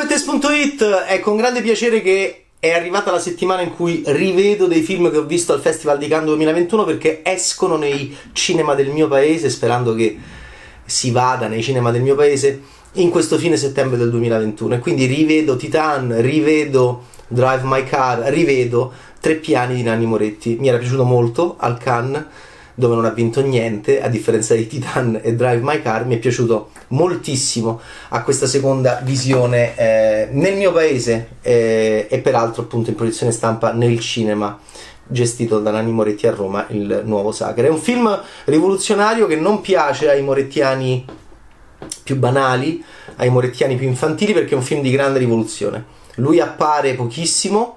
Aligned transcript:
Bettes.it 0.00 0.82
è 0.82 1.20
con 1.20 1.36
grande 1.36 1.60
piacere 1.60 2.00
che 2.00 2.44
è 2.58 2.70
arrivata 2.70 3.10
la 3.10 3.18
settimana 3.18 3.60
in 3.60 3.74
cui 3.74 4.02
rivedo 4.06 4.66
dei 4.66 4.80
film 4.80 5.10
che 5.10 5.18
ho 5.18 5.24
visto 5.24 5.52
al 5.52 5.60
Festival 5.60 5.98
di 5.98 6.08
Cannes 6.08 6.28
2021 6.28 6.84
perché 6.84 7.20
escono 7.22 7.76
nei 7.76 8.16
cinema 8.32 8.74
del 8.74 8.88
mio 8.88 9.08
paese, 9.08 9.50
sperando 9.50 9.94
che 9.94 10.18
si 10.86 11.10
vada 11.10 11.48
nei 11.48 11.62
cinema 11.62 11.90
del 11.90 12.00
mio 12.00 12.14
paese 12.14 12.62
in 12.92 13.10
questo 13.10 13.36
fine 13.36 13.58
settembre 13.58 13.98
del 13.98 14.08
2021 14.08 14.76
e 14.76 14.78
quindi 14.78 15.04
rivedo 15.04 15.56
Titan, 15.56 16.18
rivedo 16.22 17.04
Drive 17.28 17.60
My 17.64 17.84
Car, 17.84 18.20
rivedo 18.32 18.90
Tre 19.20 19.34
piani 19.34 19.74
di 19.74 19.82
Nanni 19.82 20.06
Moretti. 20.06 20.56
Mi 20.58 20.68
era 20.68 20.78
piaciuto 20.78 21.04
molto 21.04 21.56
al 21.58 21.76
Cannes 21.76 22.24
dove 22.80 22.94
non 22.94 23.04
ha 23.04 23.10
vinto 23.10 23.42
niente, 23.42 24.00
a 24.00 24.08
differenza 24.08 24.54
di 24.54 24.66
Titan 24.66 25.20
e 25.22 25.34
Drive 25.34 25.60
My 25.62 25.82
Car, 25.82 26.06
mi 26.06 26.16
è 26.16 26.18
piaciuto 26.18 26.70
moltissimo 26.88 27.80
a 28.08 28.22
questa 28.22 28.46
seconda 28.46 29.00
visione 29.04 29.76
eh, 29.76 30.28
nel 30.32 30.56
mio 30.56 30.72
paese 30.72 31.36
eh, 31.42 32.06
e 32.10 32.18
peraltro 32.18 32.62
appunto 32.62 32.88
in 32.88 32.96
posizione 32.96 33.32
stampa 33.32 33.72
nel 33.72 34.00
cinema 34.00 34.58
gestito 35.06 35.60
da 35.60 35.70
Nanni 35.70 35.92
Moretti 35.92 36.26
a 36.26 36.30
Roma, 36.30 36.66
il 36.70 37.02
nuovo 37.04 37.32
Sacre. 37.32 37.66
È 37.66 37.70
un 37.70 37.78
film 37.78 38.18
rivoluzionario 38.44 39.26
che 39.26 39.36
non 39.36 39.60
piace 39.60 40.08
ai 40.08 40.22
morettiani 40.22 41.04
più 42.02 42.16
banali, 42.16 42.82
ai 43.16 43.28
morettiani 43.28 43.76
più 43.76 43.86
infantili 43.86 44.32
perché 44.32 44.54
è 44.54 44.56
un 44.56 44.62
film 44.62 44.80
di 44.80 44.90
grande 44.90 45.18
rivoluzione. 45.18 45.84
Lui 46.14 46.40
appare 46.40 46.94
pochissimo, 46.94 47.76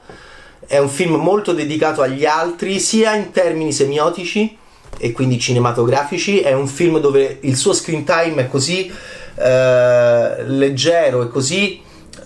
è 0.65 0.77
un 0.77 0.89
film 0.89 1.15
molto 1.15 1.51
dedicato 1.51 2.01
agli 2.01 2.25
altri, 2.25 2.79
sia 2.79 3.15
in 3.15 3.31
termini 3.31 3.73
semiotici 3.73 4.61
e 4.97 5.11
quindi 5.11 5.39
cinematografici. 5.39 6.39
È 6.39 6.53
un 6.53 6.67
film 6.67 6.99
dove 6.99 7.39
il 7.41 7.55
suo 7.55 7.73
screen 7.73 8.03
time 8.03 8.43
è 8.43 8.47
così 8.47 8.91
eh, 9.35 10.43
leggero 10.45 11.23
e 11.23 11.27
così 11.27 11.81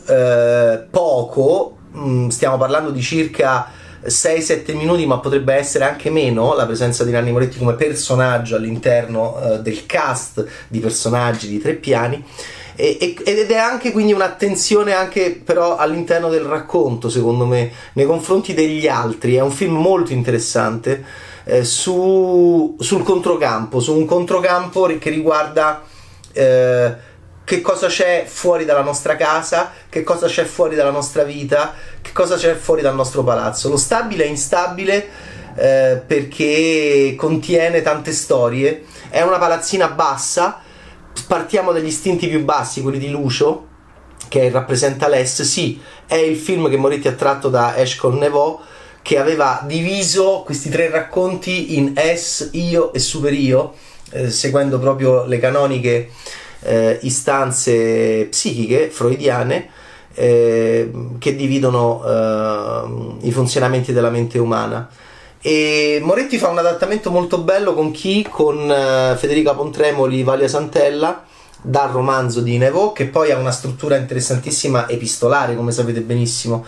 eh, 0.08 0.86
poco, 0.90 1.78
mm, 1.95 2.28
stiamo 2.30 2.58
parlando 2.58 2.92
di 2.92 3.02
circa 3.02 3.72
6-7 4.06 4.76
minuti, 4.76 5.06
ma 5.06 5.20
potrebbe 5.20 5.54
essere 5.54 5.86
anche 5.86 6.10
meno 6.10 6.54
la 6.54 6.66
presenza 6.66 7.04
di 7.04 7.12
Nanni 7.12 7.32
Moretti 7.32 7.58
come 7.58 7.73
personaggio 7.73 8.56
all'interno 8.56 9.40
eh, 9.40 9.60
del 9.60 9.86
cast 9.86 10.45
di 10.68 10.80
personaggi 10.80 11.48
di 11.48 11.60
tre 11.60 11.73
piani. 11.73 12.23
ed 12.76 13.26
è 13.26 13.56
anche 13.56 13.92
quindi 13.92 14.14
un'attenzione 14.14 14.94
anche 14.94 15.42
però 15.44 15.78
all'interno 15.78 16.30
del 16.30 16.44
racconto 16.44 17.10
secondo 17.10 17.48
me 17.48 17.72
nei 17.94 18.06
confronti 18.06 18.54
degli 18.54 18.88
altri 18.88 19.34
è 19.34 19.42
un 19.42 19.50
film 19.50 19.78
molto 19.78 20.14
interessante 20.14 21.04
eh, 21.48 21.64
su, 21.64 22.76
sul 22.78 23.03
controcampo, 23.03 23.80
su 23.80 23.95
un 23.95 24.06
controcampo 24.06 24.86
che 25.00 25.09
riguarda 25.09 25.81
eh, 26.34 26.95
che 27.44 27.62
cosa 27.62 27.88
c'è 27.88 28.26
fuori 28.28 28.66
dalla 28.66 28.81
nostra 28.81 29.16
casa, 29.16 29.72
che 29.88 30.04
cosa 30.04 30.28
c'è 30.28 30.44
fuori 30.44 30.76
dalla 30.76 30.92
nostra 30.92 31.23
vita, 31.23 31.73
che 32.02 32.12
cosa 32.12 32.36
c'è 32.36 32.56
fuori 32.56 32.81
dal 32.81 32.95
nostro 32.95 33.23
palazzo. 33.23 33.70
Lo 33.70 33.78
stabile 33.78 34.26
è 34.26 34.28
instabile 34.28 35.08
eh, 35.56 36.02
perché 36.06 37.16
contiene 37.17 37.82
tante 37.82 38.11
storie, 38.11 38.84
è 39.09 39.22
una 39.22 39.38
palazzina 39.38 39.88
bassa, 39.88 40.59
partiamo 41.28 41.72
dagli 41.72 41.88
istinti 41.88 42.28
più 42.28 42.44
bassi, 42.44 42.82
quelli 42.82 43.00
di 43.00 43.09
Lucio, 43.09 43.66
che 44.28 44.50
rappresenta 44.50 45.08
l'Est, 45.08 45.44
sì, 45.44 45.82
è 46.06 46.16
il 46.16 46.36
film 46.36 46.70
che 46.70 46.76
Moretti 46.76 47.08
ha 47.08 47.14
tratto 47.14 47.48
da 47.48 47.78
Eshkol 47.78 48.17
Nevò, 48.17 48.59
che 49.08 49.18
aveva 49.18 49.64
diviso 49.66 50.42
questi 50.44 50.68
tre 50.68 50.90
racconti 50.90 51.78
in 51.78 51.94
es, 51.96 52.50
io 52.52 52.92
e 52.92 53.00
super 53.00 53.32
io, 53.32 53.74
eh, 54.12 54.30
seguendo 54.30 54.80
proprio 54.80 55.24
le 55.24 55.40
canoniche 55.40 56.10
eh, 56.60 57.00
istanze 57.04 58.28
psichiche 58.30 58.90
freudiane 58.90 59.70
eh, 60.14 60.92
che 61.20 61.36
dividono 61.38 62.04
eh, 62.06 63.28
i 63.28 63.32
funzionamenti 63.32 63.94
della 63.94 64.10
mente 64.10 64.40
umana. 64.40 64.90
E 65.40 66.02
Moretti 66.04 66.38
fa 66.38 66.50
un 66.50 66.58
adattamento 66.58 67.10
molto 67.10 67.38
bello 67.38 67.73
con 67.73 67.92
chi? 67.92 68.28
Con 68.30 68.70
eh, 68.70 69.16
Federica 69.17 69.54
Pontremoli, 69.54 70.23
Valia 70.23 70.50
Santella 70.50 71.23
dal 71.62 71.92
romanzo 71.92 72.42
di 72.42 72.58
Nevò 72.58 72.92
che 72.92 73.06
poi 73.06 73.32
ha 73.32 73.38
una 73.38 73.52
struttura 73.52 73.96
interessantissima 73.96 74.90
epistolare 74.90 75.56
come 75.56 75.72
sapete 75.72 76.02
benissimo 76.02 76.66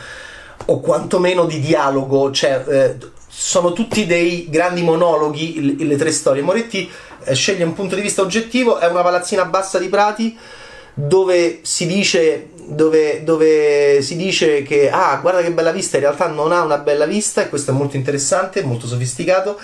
o 0.66 0.80
quantomeno 0.80 1.46
di 1.46 1.60
dialogo, 1.60 2.32
cioè 2.32 2.64
eh, 2.68 2.98
sono 3.28 3.74
tutti 3.74 4.06
dei 4.06 4.48
grandi 4.50 4.82
monologhi 4.82 5.78
le, 5.78 5.86
le 5.86 5.96
tre 5.96 6.12
storie. 6.12 6.42
Moretti 6.42 6.90
eh, 7.24 7.34
sceglie 7.34 7.64
un 7.64 7.74
punto 7.74 7.96
di 7.96 8.02
vista 8.02 8.22
oggettivo, 8.22 8.78
è 8.78 8.88
una 8.88 9.02
palazzina 9.02 9.46
bassa 9.46 9.80
di 9.80 9.90
Prati 9.90 10.38
dove 10.94 11.60
si 11.62 11.86
dice 11.86 12.50
dove, 12.56 13.24
dove, 13.24 14.02
si 14.02 14.16
dice 14.18 14.64
che 14.64 14.90
ah 14.92 15.18
guarda 15.22 15.42
che 15.42 15.52
bella 15.52 15.72
vista 15.72 15.96
in 15.96 16.04
realtà 16.04 16.28
non 16.28 16.52
ha 16.52 16.62
una 16.62 16.78
bella 16.78 17.06
vista 17.06 17.42
e 17.42 17.50
questo 17.50 17.72
è 17.72 17.74
molto 17.74 17.96
interessante 17.96 18.64
molto 18.64 18.86
sofisticato 18.86 19.60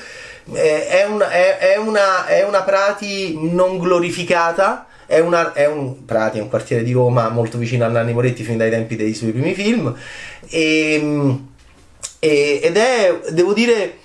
eh, 0.54 0.88
è, 0.88 1.04
un, 1.04 1.20
è, 1.20 1.58
è, 1.58 1.76
una, 1.78 2.26
è 2.26 2.44
una 2.44 2.62
Prati 2.62 3.38
non 3.38 3.78
glorificata 3.80 4.88
è, 5.06 5.20
una, 5.20 5.54
è 5.54 5.68
un 5.68 6.06
Prati, 6.06 6.38
è 6.38 6.42
un 6.42 6.50
quartiere 6.50 6.84
di 6.84 6.92
Roma 6.92 7.30
molto 7.30 7.58
vicino 7.58 7.86
a 7.86 7.88
Nanni 7.88 8.14
Moretti 8.14 8.44
fin 8.44 8.58
dai 8.58 8.70
tempi 8.70 8.96
dei 8.96 9.14
suoi 9.14 9.32
primi 9.32 9.54
film. 9.54 9.96
E, 10.48 11.40
e, 12.20 12.60
ed 12.64 12.78
è, 12.78 13.20
devo 13.32 13.54
dire, 13.54 13.98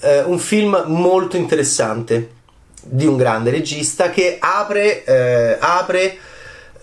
eh, 0.00 0.22
un 0.22 0.38
film 0.38 0.84
molto 0.86 1.36
interessante 1.36 2.30
di 2.82 3.06
un 3.06 3.16
grande 3.16 3.50
regista 3.50 4.10
che 4.10 4.36
apre, 4.40 5.04
eh, 5.04 5.56
apre 5.58 6.16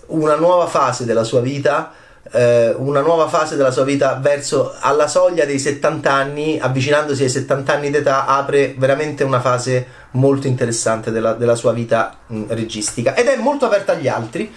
una 0.06 0.34
nuova 0.34 0.66
fase 0.66 1.04
della 1.04 1.24
sua 1.24 1.40
vita 1.40 1.94
eh, 2.32 2.74
una 2.76 3.00
nuova 3.00 3.28
fase 3.28 3.56
della 3.56 3.70
sua 3.70 3.84
vita 3.84 4.14
verso 4.14 4.74
alla 4.80 5.06
soglia 5.06 5.44
dei 5.44 5.58
70 5.58 6.12
anni, 6.12 6.58
avvicinandosi 6.58 7.24
ai 7.24 7.28
70 7.28 7.72
anni 7.72 7.90
d'età, 7.90 8.26
apre 8.26 8.74
veramente 8.76 9.22
una 9.24 9.40
fase 9.40 9.86
molto 10.12 10.46
interessante 10.46 11.10
della, 11.10 11.34
della 11.34 11.54
sua 11.54 11.72
vita 11.72 12.18
mh, 12.26 12.44
registica 12.48 13.14
ed 13.14 13.26
è 13.26 13.36
molto 13.36 13.66
aperta 13.66 13.92
agli 13.92 14.08
altri. 14.08 14.52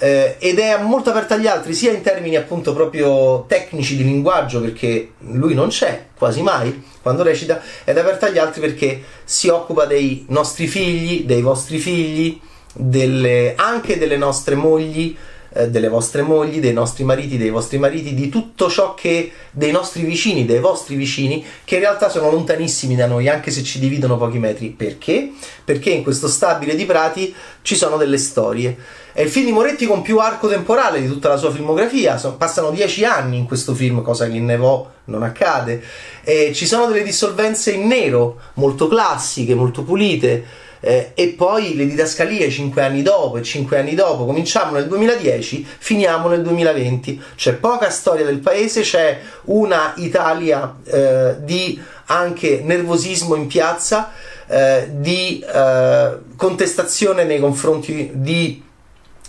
Eh, 0.00 0.36
ed 0.38 0.60
è 0.60 0.78
molto 0.80 1.10
aperta 1.10 1.34
agli 1.34 1.48
altri 1.48 1.74
sia 1.74 1.90
in 1.90 2.02
termini 2.02 2.36
appunto 2.36 2.72
proprio 2.72 3.46
tecnici 3.48 3.96
di 3.96 4.04
linguaggio 4.04 4.60
perché 4.60 5.14
lui 5.32 5.54
non 5.54 5.70
c'è 5.70 6.10
quasi 6.16 6.40
mai 6.40 6.84
quando 7.02 7.24
recita 7.24 7.60
ed 7.82 7.96
è 7.96 8.00
aperta 8.00 8.26
agli 8.26 8.38
altri 8.38 8.60
perché 8.60 9.02
si 9.24 9.48
occupa 9.48 9.86
dei 9.86 10.24
nostri 10.28 10.68
figli, 10.68 11.24
dei 11.24 11.42
vostri 11.42 11.78
figli, 11.78 12.40
delle, 12.74 13.54
anche 13.56 13.98
delle 13.98 14.16
nostre 14.16 14.54
mogli, 14.54 15.16
eh, 15.50 15.70
delle 15.70 15.88
vostre 15.88 16.22
mogli, 16.22 16.60
dei 16.60 16.72
nostri 16.72 17.04
mariti, 17.04 17.38
dei 17.38 17.50
vostri 17.50 17.78
mariti, 17.78 18.14
di 18.14 18.28
tutto 18.28 18.68
ciò 18.68 18.94
che 18.94 19.32
dei 19.50 19.70
nostri 19.70 20.02
vicini, 20.02 20.44
dei 20.44 20.60
vostri 20.60 20.94
vicini, 20.94 21.44
che 21.64 21.76
in 21.76 21.80
realtà 21.80 22.08
sono 22.08 22.30
lontanissimi 22.30 22.94
da 22.94 23.06
noi, 23.06 23.28
anche 23.28 23.50
se 23.50 23.62
ci 23.62 23.78
dividono 23.78 24.16
pochi 24.18 24.38
metri. 24.38 24.68
Perché? 24.68 25.32
Perché 25.64 25.90
in 25.90 26.02
questo 26.02 26.28
stabile 26.28 26.74
di 26.74 26.84
Prati 26.84 27.34
ci 27.62 27.76
sono 27.76 27.96
delle 27.96 28.18
storie. 28.18 28.76
È 29.12 29.22
il 29.22 29.30
film 29.30 29.46
di 29.46 29.52
Moretti 29.52 29.86
con 29.86 30.02
più 30.02 30.18
arco 30.18 30.48
temporale 30.48 31.00
di 31.00 31.08
tutta 31.08 31.28
la 31.28 31.36
sua 31.36 31.50
filmografia. 31.50 32.18
Sono, 32.18 32.36
passano 32.36 32.70
dieci 32.70 33.04
anni 33.04 33.36
in 33.38 33.46
questo 33.46 33.74
film, 33.74 34.02
cosa 34.02 34.28
che 34.28 34.36
in 34.36 34.44
Nevò 34.44 34.88
non 35.06 35.22
accade. 35.22 35.82
E 36.22 36.52
ci 36.54 36.66
sono 36.66 36.86
delle 36.86 37.02
dissolvenze 37.02 37.72
in 37.72 37.86
nero, 37.86 38.38
molto 38.54 38.86
classiche, 38.86 39.54
molto 39.54 39.82
pulite 39.82 40.66
eh, 40.80 41.12
e 41.14 41.28
poi 41.28 41.74
le 41.76 41.86
didascalie 41.86 42.50
5 42.50 42.82
anni 42.82 43.02
dopo 43.02 43.36
e 43.36 43.42
5 43.42 43.78
anni 43.78 43.94
dopo 43.94 44.26
cominciamo 44.26 44.72
nel 44.72 44.86
2010 44.86 45.66
finiamo 45.78 46.28
nel 46.28 46.42
2020 46.42 47.22
c'è 47.36 47.54
poca 47.54 47.90
storia 47.90 48.24
del 48.24 48.38
paese 48.38 48.82
c'è 48.82 49.18
una 49.44 49.94
Italia 49.96 50.76
eh, 50.84 51.36
di 51.40 51.80
anche 52.06 52.60
nervosismo 52.64 53.34
in 53.34 53.46
piazza 53.46 54.12
eh, 54.46 54.88
di 54.92 55.40
eh, 55.40 56.18
contestazione 56.36 57.24
nei 57.24 57.38
confronti 57.38 58.10
di 58.14 58.62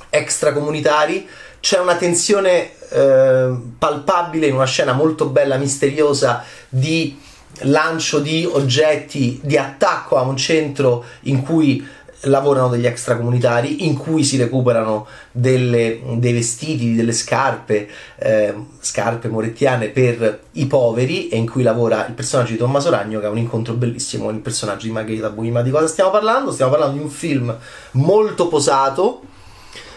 extracomunitari. 0.10 1.28
C'è 1.60 1.80
una 1.80 1.96
tensione 1.96 2.72
eh, 2.90 3.54
palpabile 3.78 4.48
in 4.48 4.56
una 4.56 4.66
scena 4.66 4.94
molto 4.94 5.26
bella 5.26 5.58
misteriosa 5.58 6.44
di 6.70 7.20
lancio 7.64 8.20
di 8.20 8.48
oggetti 8.50 9.40
di 9.44 9.58
attacco 9.58 10.18
a 10.18 10.22
un 10.22 10.38
centro 10.38 11.04
in 11.22 11.42
cui 11.42 11.86
lavorano 12.24 12.68
degli 12.70 12.86
extracomunitari 12.86 13.86
in 13.86 13.96
cui 13.96 14.24
si 14.24 14.36
recuperano 14.38 15.08
delle, 15.32 16.02
dei 16.16 16.34
vestiti, 16.34 16.96
delle 16.96 17.14
scarpe, 17.14 17.88
eh, 18.18 18.54
scarpe 18.80 19.30
morettiane 19.30 19.88
per 19.88 20.42
i 20.54 20.66
poveri 20.66 21.30
e 21.30 21.38
in 21.38 21.50
cui 21.50 21.64
lavora 21.64 22.06
il 22.08 22.14
personaggio 22.14 22.52
di 22.52 22.58
Tommaso 22.58 22.90
Ragno 22.90 23.20
che 23.20 23.26
ha 23.26 23.30
un 23.30 23.38
incontro 23.38 23.74
bellissimo 23.74 24.26
con 24.26 24.36
il 24.36 24.42
personaggio 24.42 24.88
di 24.88 24.92
Margherita 24.92 25.30
Bui. 25.30 25.52
Ma 25.52 25.62
di 25.62 25.72
cosa 25.72 25.88
stiamo 25.88 26.10
parlando? 26.10 26.52
Stiamo 26.52 26.72
parlando 26.72 26.98
di 26.98 27.04
un 27.04 27.10
film 27.10 27.56
molto 27.92 28.48
posato, 28.50 29.22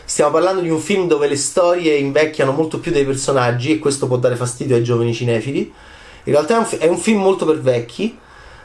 stiamo 0.05 0.31
parlando 0.31 0.61
di 0.61 0.71
un 0.71 0.81
film 0.81 1.09
dove 1.09 1.27
le 1.27 1.37
storie 1.37 1.97
invecchiano 1.97 2.53
molto 2.53 2.79
più 2.79 2.93
dei 2.93 3.05
personaggi 3.05 3.73
e 3.73 3.79
questo 3.81 4.07
può 4.07 4.17
dare 4.17 4.37
fastidio 4.37 4.77
ai 4.77 4.85
giovani 4.85 5.13
cinefili 5.13 5.73
in 6.25 6.33
realtà 6.33 6.55
è 6.55 6.59
un, 6.59 6.79
è 6.79 6.87
un 6.87 6.99
film 6.99 7.21
molto 7.21 7.45
per 7.45 7.61
vecchi, 7.61 8.19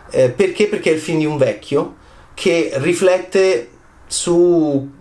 eh, 0.09 0.29
perché? 0.29 0.67
Perché 0.67 0.91
è 0.91 0.93
il 0.93 0.99
film 0.99 1.19
di 1.19 1.25
un 1.25 1.37
vecchio 1.37 1.95
che 2.33 2.71
riflette 2.75 3.69
su 4.07 4.95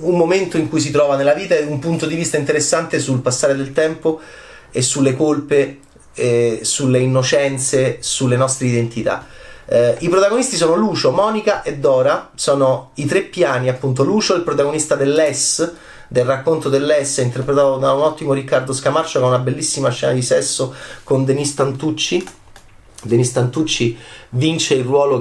un 0.00 0.16
momento 0.16 0.56
in 0.56 0.68
cui 0.68 0.80
si 0.80 0.90
trova 0.90 1.16
nella 1.16 1.34
vita 1.34 1.54
e 1.54 1.62
un 1.64 1.78
punto 1.78 2.06
di 2.06 2.14
vista 2.14 2.36
interessante 2.36 2.98
sul 2.98 3.20
passare 3.20 3.56
del 3.56 3.72
tempo 3.72 4.20
e 4.70 4.82
sulle 4.82 5.14
colpe, 5.14 5.78
eh, 6.14 6.60
sulle 6.62 6.98
innocenze, 6.98 7.98
sulle 8.00 8.36
nostre 8.36 8.66
identità. 8.66 9.26
Eh, 9.66 9.96
I 10.00 10.08
protagonisti 10.08 10.56
sono 10.56 10.74
Lucio, 10.74 11.10
Monica 11.10 11.62
e 11.62 11.78
Dora, 11.78 12.30
sono 12.34 12.90
i 12.94 13.06
tre 13.06 13.22
piani, 13.22 13.68
appunto 13.68 14.02
Lucio, 14.04 14.34
il 14.34 14.42
protagonista 14.42 14.94
dell'S, 14.94 15.72
del 16.14 16.26
racconto 16.26 16.68
dell'S, 16.68 17.16
interpretato 17.16 17.76
da 17.76 17.92
un 17.92 18.02
ottimo 18.02 18.34
Riccardo 18.34 18.72
Scamarcio, 18.72 19.18
che 19.18 19.24
ha 19.24 19.28
una 19.28 19.40
bellissima 19.40 19.90
scena 19.90 20.12
di 20.12 20.22
sesso 20.22 20.72
con 21.02 21.24
Denise 21.24 21.54
Tantucci. 21.54 22.24
Denise 23.02 23.32
Tantucci 23.32 23.98
vince 24.30 24.74
il 24.74 24.84
ruolo 24.84 25.18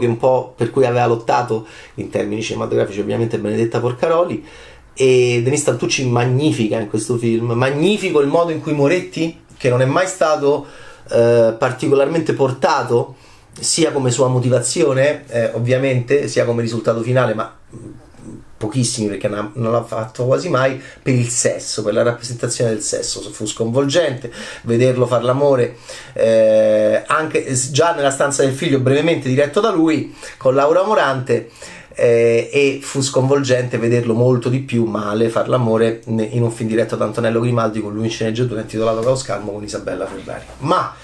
per 0.56 0.70
cui 0.70 0.86
aveva 0.86 1.08
lottato 1.08 1.66
in 1.96 2.12
termini 2.12 2.44
cinematografici, 2.44 3.00
ovviamente 3.00 3.40
Benedetta 3.40 3.80
Porcaroli. 3.80 4.46
E 4.94 5.42
Denise 5.44 5.64
Tantucci 5.64 6.08
magnifica 6.08 6.80
in 6.80 6.88
questo 6.88 7.18
film, 7.18 7.54
magnifico 7.54 8.22
il 8.22 8.28
modo 8.28 8.52
in 8.52 8.62
cui 8.62 8.74
Moretti, 8.74 9.46
che 9.58 9.70
non 9.70 9.82
è 9.82 9.86
mai 9.86 10.06
stato 10.06 10.68
eh, 11.10 11.56
particolarmente 11.58 12.34
portato 12.34 13.16
sia 13.60 13.92
come 13.92 14.12
sua 14.12 14.28
motivazione, 14.28 15.26
eh, 15.28 15.50
ovviamente, 15.56 16.28
sia 16.28 16.46
come 16.46 16.62
risultato 16.62 17.02
finale, 17.02 17.34
ma 17.34 17.52
pochissimi 18.64 19.10
perché 19.10 19.28
non, 19.28 19.52
l'ha 19.54 19.84
fatto 19.84 20.26
quasi 20.26 20.48
mai, 20.48 20.82
per 21.02 21.14
il 21.14 21.28
sesso, 21.28 21.84
per 21.84 21.94
la 21.94 22.04
rappresentazione 22.04 22.72
del 22.72 22.82
sesso. 22.82 23.22
Fu 23.32 23.46
sconvolgente 23.46 24.32
vederlo 24.64 25.06
fare 25.06 25.24
l'amore, 25.24 25.78
eh, 26.14 27.04
anche 27.06 27.46
già 27.72 27.94
nella 27.94 28.12
stanza 28.12 28.44
del 28.44 28.54
figlio, 28.54 28.80
brevemente 28.80 29.28
diretto 29.28 29.60
da 29.60 29.72
lui, 29.72 30.16
con 30.38 30.56
Laura 30.56 30.84
Morante. 30.84 31.50
Eh, 31.96 32.50
e 32.52 32.80
fu 32.82 33.02
sconvolgente 33.02 33.78
vederlo 33.78 34.16
molto 34.16 34.50
di 34.50 34.62
più 34.62 34.86
male 34.86 35.30
fare 35.30 35.48
l'amore 35.48 36.02
in 36.08 36.42
un 36.42 36.50
film 36.50 36.68
diretto 36.68 36.96
da 36.96 37.06
Antonello 37.06 37.40
Grimaldi 37.40 37.82
con 37.82 37.94
lui 37.94 38.06
in 38.06 38.10
sceneggiatura 38.10 38.62
intitolato 38.62 39.02
Caos 39.02 39.22
Calmo 39.22 39.52
con 39.52 39.64
Isabella 39.64 40.08
Ferrari. 40.08 40.44
Ma 40.62 40.96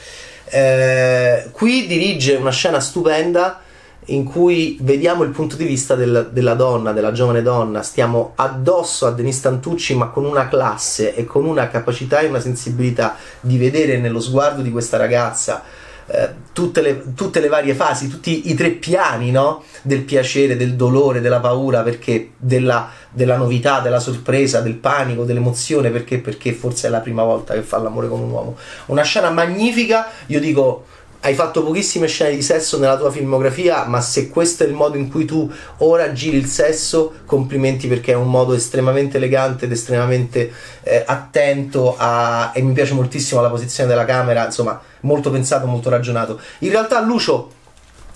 eh, 0.46 1.50
qui 1.52 1.86
dirige 1.86 2.34
una 2.38 2.50
scena 2.50 2.80
stupenda 2.80 3.62
in 4.10 4.24
cui 4.24 4.78
vediamo 4.82 5.24
il 5.24 5.32
punto 5.32 5.56
di 5.56 5.66
vista 5.66 5.96
del, 5.96 6.30
della 6.32 6.54
donna, 6.54 6.92
della 6.92 7.12
giovane 7.12 7.42
donna, 7.42 7.82
stiamo 7.82 8.34
addosso 8.36 9.06
a 9.06 9.12
Denise 9.12 9.42
Tantucci 9.42 9.96
ma 9.96 10.08
con 10.08 10.26
una 10.26 10.48
classe 10.48 11.16
e 11.16 11.26
con 11.26 11.46
una 11.46 11.68
capacità 11.70 12.20
e 12.20 12.28
una 12.28 12.40
sensibilità 12.40 13.16
di 13.40 13.58
vedere 13.58 13.98
nello 13.98 14.20
sguardo 14.20 14.62
di 14.62 14.72
questa 14.72 14.98
ragazza 14.98 15.64
eh, 16.12 16.30
tutte, 16.54 16.82
le, 16.82 17.14
tutte, 17.14 17.40
le, 17.40 17.50
varie 17.50 17.76
fasi, 17.76 18.08
tutti 18.08 18.50
i 18.50 18.56
tre 18.56 18.72
piani 18.72 19.30
no? 19.30 19.64
del 19.84 20.02
piacere, 20.02 20.58
del 20.58 20.76
dolore, 20.76 21.22
della 21.22 21.40
paura, 21.40 21.84
perché 21.84 22.32
della, 22.38 22.90
della, 23.12 23.38
novità, 23.38 23.80
della 23.80 24.00
sorpresa, 24.00 24.62
del 24.62 24.74
panico, 24.74 25.24
dell'emozione, 25.24 25.92
perché? 25.92 26.18
Perché 26.18 26.54
forse 26.54 26.88
è 26.88 26.90
la 26.90 27.00
prima 27.00 27.24
volta 27.24 27.54
che 27.54 27.62
fa 27.62 27.78
l'amore 27.78 28.08
con 28.08 28.22
un 28.22 28.32
uomo. 28.32 28.58
Una 28.88 29.04
scena 29.04 29.30
magnifica, 29.30 30.08
io 30.26 30.40
dico 30.40 30.86
hai 31.22 31.34
fatto 31.34 31.64
pochissime 31.64 32.08
scene 32.08 32.36
di 32.36 32.42
sesso 32.42 32.78
nella 32.78 32.98
tua 32.98 33.12
filmografia, 33.12 33.86
ma 33.86 34.00
se 34.00 34.30
questo 34.30 34.64
è 34.64 34.68
il 34.68 34.74
modo 34.74 34.98
in 34.98 35.10
cui 35.10 35.26
tu 35.26 35.52
ora 35.80 36.14
giri 36.14 36.38
il 36.38 36.46
sesso, 36.46 37.14
complimenti 37.26 37.88
perché 37.88 38.14
è 38.14 38.16
un 38.16 38.30
modo 38.30 38.54
estremamente 38.54 39.18
elegante 39.18 39.66
ed 39.66 39.72
estremamente 39.72 40.52
eh, 40.84 41.04
attento 41.06 41.96
a... 41.98 42.52
e 42.54 42.62
mi 42.62 42.72
piace 42.74 42.94
moltissimo 42.94 43.42
la 43.42 43.50
posizione 43.50 43.90
della 43.90 44.06
camera, 44.06 44.46
insomma, 44.46 44.80
molto 45.02 45.30
pensato, 45.30 45.66
molto 45.66 45.90
ragionato. 45.90 46.40
In 46.60 46.70
realtà 46.70 47.02
Lucio, 47.02 47.52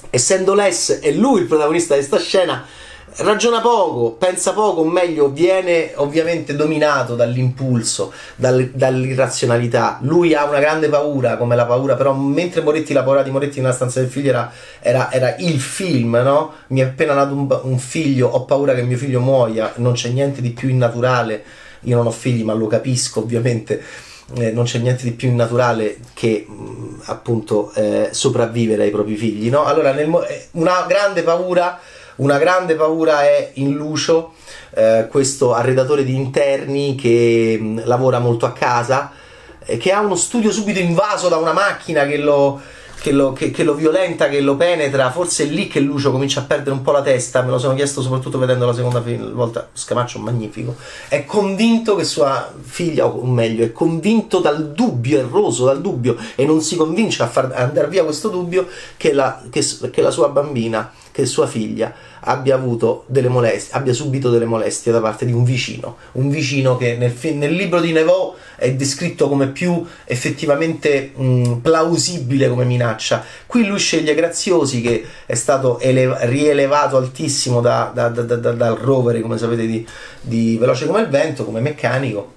essendo 0.10 0.54
Les, 0.54 1.00
è 1.02 1.12
lui 1.12 1.42
il 1.42 1.48
protagonista 1.48 1.96
di 1.96 2.06
questa 2.06 2.26
scena, 2.26 2.66
ragiona 3.18 3.62
poco, 3.62 4.12
pensa 4.12 4.54
poco, 4.54 4.82
o 4.82 4.86
meglio, 4.86 5.30
viene 5.30 5.92
ovviamente 5.96 6.56
dominato 6.56 7.16
dall'impulso, 7.16 8.12
dal, 8.36 8.72
dall'irrazionalità. 8.74 10.00
Lui 10.02 10.34
ha 10.34 10.46
una 10.46 10.60
grande 10.60 10.90
paura, 10.90 11.38
come 11.38 11.56
la 11.56 11.66
paura, 11.66 11.96
però 11.96 12.14
mentre 12.14 12.62
Moretti, 12.62 12.94
la 12.94 13.04
paura 13.04 13.22
di 13.22 13.30
Moretti 13.30 13.60
nella 13.60 13.74
stanza 13.74 14.00
del 14.00 14.10
figlio 14.10 14.30
era, 14.30 14.52
era, 14.80 15.12
era 15.12 15.36
il 15.38 15.60
film, 15.60 16.20
no? 16.24 16.54
Mi 16.68 16.80
è 16.80 16.84
appena 16.84 17.14
nato 17.14 17.34
un, 17.34 17.60
un, 17.64 17.78
figlio, 17.78 18.30
ho 18.30 18.46
paura 18.46 18.74
che 18.74 18.82
mio 18.82 18.98
figlio 18.98 19.20
muoia, 19.20 19.74
non 19.76 19.94
c'è 19.94 20.10
niente 20.10 20.42
di 20.42 20.50
più 20.50 20.70
innaturale. 20.70 21.44
Io 21.82 21.98
non 21.98 22.08
ho 22.08 22.12
figli, 22.12 22.44
ma 22.44 22.54
lo 22.54 22.68
capisco 22.68 23.20
ovviamente. 23.20 23.82
Eh, 24.36 24.52
non 24.52 24.64
c'è 24.64 24.80
niente 24.80 25.04
di 25.04 25.12
più 25.12 25.28
innaturale 25.28 25.98
che 26.14 26.46
mh, 26.48 26.54
mm, 26.54 27.00
appunto 27.06 27.72
eh, 27.76 28.08
sopravvivere 28.12 28.84
ai 28.84 28.90
propri 28.90 29.16
figli, 29.16 29.50
no? 29.50 29.66
Allora, 29.66 29.92
nel, 29.92 30.10
eh, 30.28 30.48
una 30.52 30.86
grande 30.88 31.24
paura 31.24 31.80
una 32.18 32.38
grande 32.38 32.76
paura 32.76 33.24
è 33.24 33.52
in 33.56 33.74
Lucio, 33.74 34.34
eh, 34.76 35.08
questo 35.10 35.54
arredatore 35.54 36.04
di 36.04 36.16
interni 36.16 36.96
che 36.96 37.58
mm, 37.60 37.80
lavora 37.84 38.20
molto 38.20 38.46
a 38.46 38.52
casa, 38.52 39.12
e 39.66 39.78
che 39.78 39.92
ha 39.92 40.02
uno 40.02 40.16
studio 40.16 40.52
subito 40.52 40.80
invaso 40.80 41.30
da 41.30 41.38
una 41.38 41.54
macchina 41.54 42.06
che 42.06 42.18
lo, 42.18 42.60
che 43.04 43.12
lo, 43.12 43.34
che, 43.34 43.52
che 43.52 43.64
lo, 43.64 43.74
violenta, 43.74 44.30
che 44.30 44.40
lo 44.40 44.56
penetra, 44.56 45.12
forse 45.12 45.44
è 45.44 45.48
lì 45.48 45.68
che 45.68 45.80
Lucio 45.80 46.12
comincia 46.12 46.42
a 46.42 46.44
perdere 46.44 46.72
un 46.72 46.82
po' 46.82 46.92
la 46.92 47.02
testa, 47.02 47.42
me 47.42 47.50
lo 47.50 47.60
sono 47.60 47.76
chiesto 47.76 48.02
soprattutto 48.02 48.38
vedendo 48.38 48.66
la 48.66 48.74
seconda 48.74 49.04
volta, 49.34 49.70
Scamaccio 49.74 50.20
magnifico, 50.20 50.76
è 51.08 51.26
convinto 51.26 51.96
che 51.96 52.06
sua 52.06 52.54
figlia, 52.62 53.06
o 53.06 53.26
meglio, 53.26 53.66
è 53.66 53.72
convinto 53.72 54.40
dal 54.40 54.72
dubbio, 54.72 55.20
erroso 55.20 55.66
dal 55.66 55.82
dubbio, 55.82 56.16
e 56.36 56.46
non 56.46 56.62
si 56.62 56.76
convince 56.76 57.24
a 57.24 57.28
far 57.28 57.52
andare 57.54 57.88
via 57.88 58.06
questo 58.06 58.30
dubbio 58.30 58.68
che 58.96 59.12
la, 59.12 59.42
che, 59.50 59.66
che 59.92 60.02
la 60.02 60.12
sua 60.12 60.30
bambina 60.30 60.92
che 61.14 61.28
sua 61.28 61.46
figlia 61.46 61.94
abbia 62.22 62.58
molestie, 62.58 63.76
abbia 63.76 63.94
subito 63.94 64.32
delle 64.32 64.46
molestie 64.46 64.92
da 64.92 65.00
parte 65.00 65.26
di 65.28 65.32
un 65.32 65.44
vicino, 65.44 65.98
un 66.14 66.30
vicino 66.30 66.76
che 66.76 66.98
nel, 66.98 67.14
nel 67.36 67.54
libro 67.54 67.80
di 67.80 67.92
Nevò 67.92 68.36
è 68.56 68.74
descritto 68.74 69.30
come 69.30 69.50
più 69.50 69.86
effettivamente 70.06 71.12
mh, 71.16 71.58
plausibile 71.62 72.50
come 72.50 72.66
minaccia. 72.66 73.24
Qui 73.46 73.64
lui 73.64 73.78
sceglie 73.78 74.16
Graziosi 74.16 74.82
che 74.82 75.06
è 75.28 75.36
stato 75.36 75.80
eleva- 75.80 76.26
rielevato 76.26 76.98
altissimo 76.98 77.62
da, 77.62 77.92
da, 77.94 78.10
da, 78.10 78.36
dal 78.36 78.76
rover, 78.76 79.22
come 79.22 79.38
sapete, 79.38 79.68
di, 79.68 79.88
di, 80.20 80.58
Veloce 80.58 80.88
come 80.88 81.02
il 81.02 81.10
vento, 81.10 81.46
come 81.46 81.60
meccanico, 81.60 82.34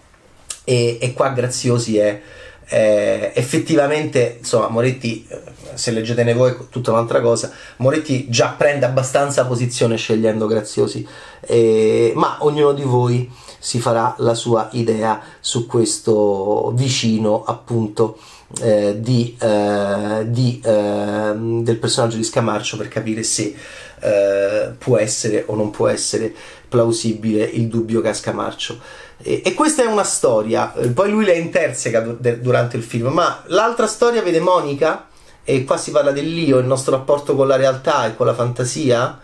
e, 0.65 0.99
e 1.01 1.13
qua 1.15 1.31
Graziosi 1.31 1.97
è 1.97 2.21
eh, 2.69 3.33
effettivamente, 3.35 4.37
insomma, 4.39 4.69
Moretti, 4.69 5.27
eh, 5.29 5.41
se 5.75 5.91
leggetene 5.93 6.35
voi 6.35 6.53
è 6.53 6.57
tutta 6.69 6.91
un'altra 6.91 7.21
cosa, 7.21 7.53
Moretti 7.77 8.29
già 8.29 8.55
prende 8.57 8.87
abbastanza 8.87 9.47
posizione 9.47 9.97
scegliendo 9.97 10.47
Graziosi, 10.47 11.07
eh, 11.41 12.13
ma 12.17 12.39
ognuno 12.41 12.73
di 12.73 12.83
voi 12.83 13.31
si 13.59 13.81
farà 13.81 14.15
la 14.19 14.35
sua 14.35 14.69
idea 14.73 15.21
su 15.41 15.67
questo 15.67 16.73
vicino 16.75 17.45
appunto 17.45 18.19
eh, 18.61 18.97
di, 19.01 19.37
eh, 19.41 20.25
di, 20.27 20.61
eh, 20.65 21.33
del 21.35 21.77
personaggio 21.79 22.17
di 22.17 22.25
Scamarcio 22.25 22.77
per 22.77 22.89
capire 22.89 23.23
se 23.23 23.55
eh, 24.01 24.73
può 24.79 24.99
essere 24.99 25.45
o 25.47 25.55
non 25.55 25.71
può 25.71 25.89
essere 25.89 26.33
plausibile 26.69 27.45
il 27.45 27.69
dubbio 27.69 28.01
che 28.01 28.09
ha 28.09 28.15
Scamarcio. 28.15 28.79
E, 29.19 29.43
e, 29.45 29.55
questa 29.55 29.83
è 29.83 29.87
una 29.87 30.05
storia, 30.05 30.75
eh, 30.75 30.89
poi 30.89 31.11
lui 31.11 31.25
la 31.25 31.33
interseca 31.33 32.01
durante 32.01 32.77
il 32.77 32.83
film, 32.83 33.09
ma 33.09 33.43
l'altra 33.47 33.87
storia 33.87 34.23
vede 34.23 34.41
Monica, 34.41 35.09
e 35.43 35.65
qua 35.65 35.77
si 35.77 35.91
parla 35.91 36.13
dell'io, 36.13 36.59
il 36.59 36.67
nostro 36.67 36.97
rapporto 36.97 37.35
con 37.35 37.47
la 37.47 37.57
realtà 37.57 38.07
e 38.07 38.17
con 38.17 38.27
la 38.27 38.35
fantasia, 38.35 39.19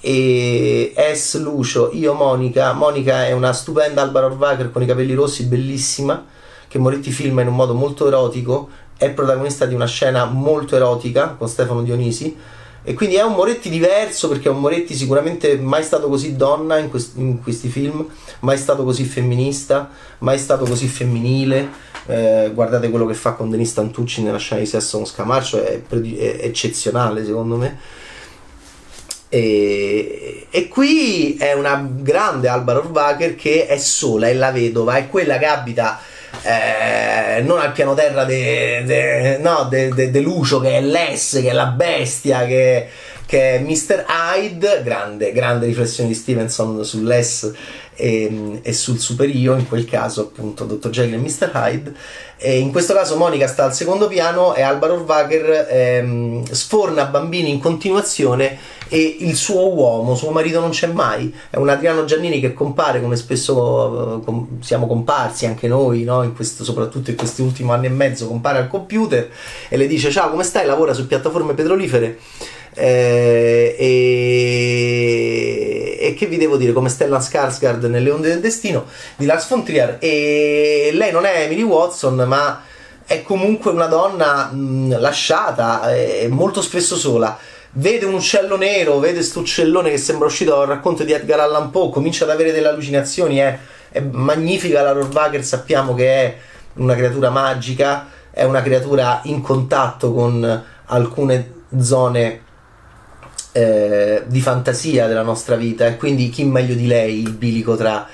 e 0.00 0.92
Es 0.96 1.38
Lucio, 1.38 1.90
io 1.92 2.14
Monica, 2.14 2.72
Monica 2.72 3.26
è 3.26 3.32
una 3.32 3.52
stupenda 3.52 4.02
Alba 4.02 4.24
Orvacher 4.24 4.70
con 4.70 4.82
i 4.82 4.86
capelli 4.86 5.14
rossi, 5.14 5.44
bellissima, 5.44 6.24
che 6.70 6.78
Moretti 6.78 7.10
filma 7.10 7.42
in 7.42 7.48
un 7.48 7.56
modo 7.56 7.74
molto 7.74 8.06
erotico, 8.06 8.68
è 8.96 9.10
protagonista 9.10 9.66
di 9.66 9.74
una 9.74 9.86
scena 9.86 10.24
molto 10.26 10.76
erotica 10.76 11.30
con 11.30 11.48
Stefano 11.48 11.82
Dionisi, 11.82 12.36
e 12.84 12.94
quindi 12.94 13.16
è 13.16 13.22
un 13.22 13.32
Moretti 13.32 13.68
diverso 13.68 14.28
perché 14.28 14.48
è 14.48 14.52
un 14.52 14.60
Moretti 14.60 14.94
sicuramente 14.94 15.58
mai 15.58 15.82
stato 15.82 16.08
così 16.08 16.36
donna 16.36 16.78
in, 16.78 16.90
quest- 16.90 17.16
in 17.16 17.42
questi 17.42 17.68
film, 17.68 18.06
mai 18.40 18.56
stato 18.56 18.84
così 18.84 19.02
femminista, 19.02 19.90
mai 20.18 20.38
stato 20.38 20.64
così 20.64 20.86
femminile. 20.86 21.88
Eh, 22.06 22.52
guardate 22.54 22.88
quello 22.88 23.06
che 23.06 23.14
fa 23.14 23.32
con 23.32 23.50
Denise 23.50 23.74
Tantucci 23.74 24.22
nella 24.22 24.38
scena 24.38 24.60
di 24.60 24.66
sesso 24.66 24.96
con 24.96 25.06
Scamarcio, 25.06 25.62
è, 25.62 25.78
pre- 25.78 26.16
è 26.16 26.44
eccezionale 26.44 27.24
secondo 27.24 27.56
me. 27.56 27.78
E, 29.28 30.46
e, 30.48 30.68
qui 30.68 31.36
è 31.36 31.52
una 31.52 31.86
grande 31.88 32.48
Alba 32.48 32.74
Rohrwacher 32.74 33.34
che 33.34 33.66
è 33.66 33.76
sola, 33.76 34.28
è 34.28 34.34
la 34.34 34.52
vedova, 34.52 34.96
è 34.96 35.08
quella 35.08 35.36
che 35.36 35.46
abita 35.46 36.00
eh, 36.42 37.42
non 37.42 37.58
al 37.58 37.72
piano 37.72 37.94
terra 37.94 38.24
de, 38.24 38.82
de, 38.84 39.38
no, 39.38 39.64
de, 39.64 40.10
de, 40.10 40.20
Lucio 40.20 40.60
che 40.60 40.78
è 40.78 40.80
l'S, 40.80 41.40
che 41.42 41.50
è 41.50 41.52
la 41.52 41.66
bestia, 41.66 42.44
che, 42.46 42.88
che 43.26 43.56
è 43.56 43.58
Mr. 43.60 44.04
Hyde, 44.08 44.82
grande, 44.82 45.32
grande 45.32 45.66
riflessione 45.66 46.08
di 46.08 46.14
Stevenson 46.14 46.84
sull'S 46.84 47.52
e, 48.00 48.60
e, 48.62 48.72
sul 48.72 48.98
superio, 48.98 49.54
in 49.56 49.68
quel 49.68 49.84
caso 49.84 50.22
appunto 50.22 50.64
Dr. 50.64 50.88
Jekyll 50.88 51.14
e 51.14 51.18
Mr. 51.18 51.50
Hyde. 51.54 51.94
E 52.36 52.58
in 52.58 52.72
questo 52.72 52.94
caso 52.94 53.16
Monica 53.16 53.46
sta 53.46 53.64
al 53.64 53.74
secondo 53.74 54.08
piano 54.08 54.54
e 54.54 54.62
Alvaro 54.62 54.94
Orvacher 54.94 55.66
ehm, 55.70 56.44
sforna 56.50 57.04
bambini 57.04 57.50
in 57.50 57.60
continuazione 57.60 58.58
e 58.88 59.18
il 59.20 59.36
suo 59.36 59.72
uomo, 59.72 60.16
suo 60.16 60.30
marito 60.30 60.58
non 60.58 60.70
c'è 60.70 60.88
mai, 60.88 61.32
è 61.48 61.58
un 61.58 61.68
Adriano 61.68 62.04
Giannini 62.06 62.40
che 62.40 62.54
compare 62.54 63.00
come 63.00 63.14
spesso 63.14 63.54
uh, 63.54 64.24
com- 64.24 64.60
siamo 64.60 64.88
comparsi 64.88 65.46
anche 65.46 65.68
noi, 65.68 66.02
no? 66.02 66.24
in 66.24 66.34
questo, 66.34 66.64
soprattutto 66.64 67.10
in 67.10 67.16
questi 67.16 67.42
ultimi 67.42 67.70
anni 67.70 67.86
e 67.86 67.90
mezzo, 67.90 68.26
compare 68.26 68.58
al 68.58 68.68
computer 68.68 69.30
e 69.68 69.76
le 69.76 69.86
dice 69.86 70.10
ciao 70.10 70.30
come 70.30 70.42
stai, 70.42 70.66
lavora 70.66 70.92
su 70.92 71.06
piattaforme 71.06 71.54
petrolifere 71.54 72.18
eh, 72.74 73.76
e, 73.78 74.38
e, 76.00 76.14
che 76.14 76.26
vi 76.26 76.36
devo 76.36 76.56
dire? 76.56 76.72
Come 76.72 76.88
Stellan 76.88 77.20
Skarsgård 77.20 77.84
nelle 77.86 78.10
onde 78.10 78.28
del 78.28 78.40
destino 78.40 78.86
di 79.16 79.26
Lars 79.26 79.48
von 79.48 79.64
Trier. 79.64 79.96
E 80.00 80.90
lei 80.92 81.12
non 81.12 81.24
è 81.24 81.42
Emily 81.42 81.62
Watson 81.62 82.14
ma 82.26 82.62
è 83.04 83.22
comunque 83.22 83.72
una 83.72 83.86
donna 83.86 84.50
mh, 84.52 85.00
lasciata 85.00 85.92
e 85.94 86.28
molto 86.28 86.62
spesso 86.62 86.96
sola. 86.96 87.36
Vede 87.72 88.04
un 88.04 88.14
uccello 88.14 88.56
nero, 88.56 88.98
vede 88.98 89.14
questo 89.14 89.40
uccellone 89.40 89.90
che 89.90 89.98
sembra 89.98 90.26
uscito 90.26 90.56
dal 90.56 90.66
racconto 90.66 91.04
di 91.04 91.12
Edgar 91.12 91.40
Allan 91.40 91.70
Poe, 91.70 91.90
comincia 91.90 92.24
ad 92.24 92.30
avere 92.30 92.52
delle 92.52 92.68
allucinazioni, 92.68 93.36
è, 93.38 93.58
è 93.90 94.00
magnifica 94.00 94.82
la 94.82 94.92
Rohrwacher, 94.92 95.44
sappiamo 95.44 95.94
che 95.94 96.08
è 96.08 96.36
una 96.74 96.94
creatura 96.94 97.30
magica, 97.30 98.08
è 98.30 98.44
una 98.44 98.62
creatura 98.62 99.20
in 99.24 99.40
contatto 99.40 100.12
con 100.12 100.64
alcune 100.86 101.52
zone 101.80 102.42
eh, 103.52 104.22
di 104.26 104.40
fantasia 104.40 105.06
della 105.06 105.22
nostra 105.22 105.56
vita 105.56 105.86
e 105.86 105.96
quindi 105.96 106.28
chi 106.30 106.44
meglio 106.44 106.74
di 106.74 106.86
lei 106.86 107.20
il 107.20 107.32
bilico 107.32 107.76
tra 107.76 108.06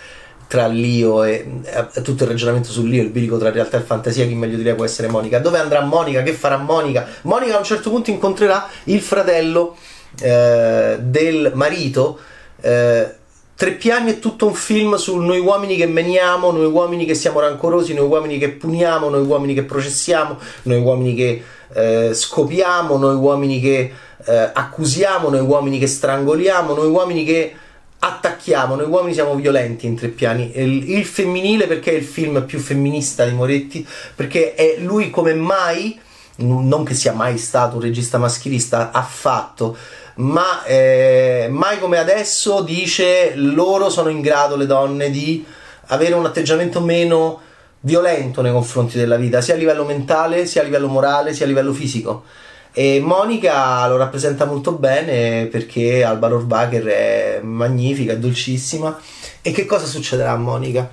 tra 0.49 0.69
l'io 0.69 1.25
e 1.25 1.45
eh, 1.65 2.03
tutto 2.03 2.23
il 2.23 2.31
ragionamento 2.31 2.71
sull'io, 2.71 3.03
il 3.03 3.11
bilico 3.11 3.37
tra 3.37 3.51
realtà 3.51 3.79
e 3.79 3.81
fantasia, 3.81 4.27
chi 4.27 4.35
meglio 4.35 4.57
di 4.57 4.63
lei 4.63 4.75
può 4.75 4.85
essere 4.85 5.09
Monica. 5.09 5.39
Dove 5.39 5.59
andrà 5.59 5.81
Monica? 5.81 6.23
Che 6.23 6.33
farà 6.33 6.57
Monica? 6.57 7.07
Monica 7.23 7.57
a 7.57 7.59
un 7.59 7.65
certo 7.65 7.91
punto 7.91 8.11
incontrerà 8.11 8.69
il 8.85 9.01
fratello 9.01 9.77
eh, 10.21 10.99
del 11.01 11.51
marito. 11.55 12.19
Eh, 12.61 13.15
tre 13.57 13.73
piani 13.73 14.13
è 14.13 14.19
tutto 14.19 14.47
un 14.47 14.55
film 14.55 14.95
su 14.97 15.17
noi 15.17 15.41
uomini 15.41 15.77
che 15.77 15.87
meniamo, 15.87 16.53
noi 16.53 16.67
uomini 16.67 17.07
che 17.07 17.15
siamo 17.15 17.41
rancorosi, 17.41 17.93
noi 17.95 18.07
uomini 18.07 18.39
che 18.39 18.51
puniamo, 18.51 19.09
noi 19.09 19.25
uomini 19.25 19.53
che 19.53 19.65
processiamo, 19.65 20.39
noi 20.63 20.81
uomini 20.81 21.15
che 21.15 21.43
eh, 21.75 22.11
scopiamo, 22.13 22.97
noi 22.97 23.15
uomini 23.15 23.61
che 23.61 23.93
eh, 24.25 24.51
accusiamo, 24.53 25.29
noi 25.29 25.41
uomini 25.41 25.79
che 25.79 25.87
strangoliamo, 25.87 26.75
noi 26.75 26.89
uomini 26.89 27.25
che 27.25 27.55
attacchiamo, 27.99 28.75
noi 28.75 28.87
uomini 28.87 29.15
siamo 29.15 29.35
violenti 29.35 29.87
in 29.87 29.97
tre 29.97 30.09
piani. 30.09 30.53
Il, 30.55 30.91
il, 30.91 31.05
femminile 31.05 31.67
perché 31.67 31.93
è 31.93 31.95
il 31.95 32.05
film 32.05 32.45
più 32.45 32.59
femminista 32.59 33.25
di 33.25 33.35
Moretti, 33.35 33.87
perché 34.15 34.55
è 34.55 34.77
lui 34.79 35.11
come 35.11 35.35
mai, 35.35 35.99
non 36.37 36.85
che 36.85 36.95
sia 36.95 37.13
mai 37.13 37.39
stato 37.39 37.77
un 37.77 37.83
regista 37.83 38.19
maschilista 38.19 38.91
affatto, 38.93 39.77
ma 40.17 40.65
eh, 40.65 41.49
mai 41.51 41.79
come 41.79 41.99
adesso 41.99 42.63
dice 42.63 43.33
loro 43.35 43.91
sono 43.91 44.09
in 44.09 44.21
grado 44.21 44.57
le 44.57 44.67
donne 44.67 45.11
di 45.11 45.45
avere 45.87 46.15
un 46.15 46.25
atteggiamento 46.25 46.81
meno 46.81 47.41
violento 47.81 48.43
nei 48.43 48.53
confronti 48.53 48.99
della 48.99 49.17
vita, 49.17 49.41
sia 49.41 49.55
a 49.55 49.57
livello 49.57 49.85
mentale, 49.85 50.47
sia 50.47 50.63
a 50.63 50.65
livello 50.65 50.89
morale, 50.89 51.33
sia 51.33 51.45
a 51.45 51.49
livello 51.49 51.73
fisico. 51.73 52.25
E 52.73 53.01
Monica 53.01 53.87
lo 53.89 53.97
rappresenta 53.97 54.45
molto 54.45 54.73
bene 54.73 55.47
perché 55.47 56.05
Alba 56.05 56.29
Rohrwacher 56.29 56.85
è 56.85 57.41
magnifica, 57.43 58.13
è 58.13 58.19
dolcissima. 58.19 58.99
E 59.41 59.51
che 59.51 59.65
cosa 59.65 59.87
succederà 59.87 60.33
a 60.33 60.37
Monica? 60.37 60.89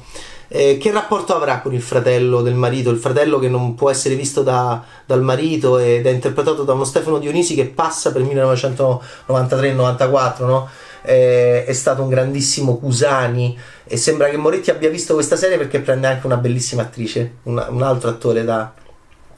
Eh, 0.48 0.78
che 0.78 0.92
rapporto 0.92 1.36
avrà 1.36 1.60
con 1.62 1.74
il 1.74 1.82
fratello 1.82 2.42
del 2.42 2.54
marito? 2.54 2.92
Il 2.92 3.00
fratello 3.00 3.40
che 3.40 3.50
non 3.50 3.76
può 3.76 3.90
essere 3.90 4.16
visto 4.16 4.44
da, 4.44 4.84
dal 5.06 5.24
marito 5.24 5.80
ed 5.80 6.06
è 6.06 6.12
interpretato 6.12 6.64
da 6.64 6.74
uno 6.74 6.84
Stefano 6.84 7.18
Dionisi 7.18 7.56
che 7.56 7.66
passa 7.66 8.12
per 8.12 8.22
1993-94, 8.22 10.46
no? 10.46 10.70
Eh, 11.04 11.66
è 11.66 11.74
stato 11.74 12.02
un 12.02 12.10
grandissimo 12.10 12.78
Cusani. 12.78 13.58
E 13.86 13.98
sembra 13.98 14.30
che 14.30 14.38
Moretti 14.38 14.72
abbia 14.72 14.90
visto 14.90 15.14
questa 15.14 15.36
serie 15.36 15.58
perché 15.58 15.80
prende 15.80 16.08
anche 16.08 16.26
una 16.26 16.38
bellissima 16.38 16.82
attrice, 16.84 17.36
una, 17.44 17.70
un 17.70 17.82
altro 17.82 18.10
attore 18.10 18.44
da, 18.44 18.74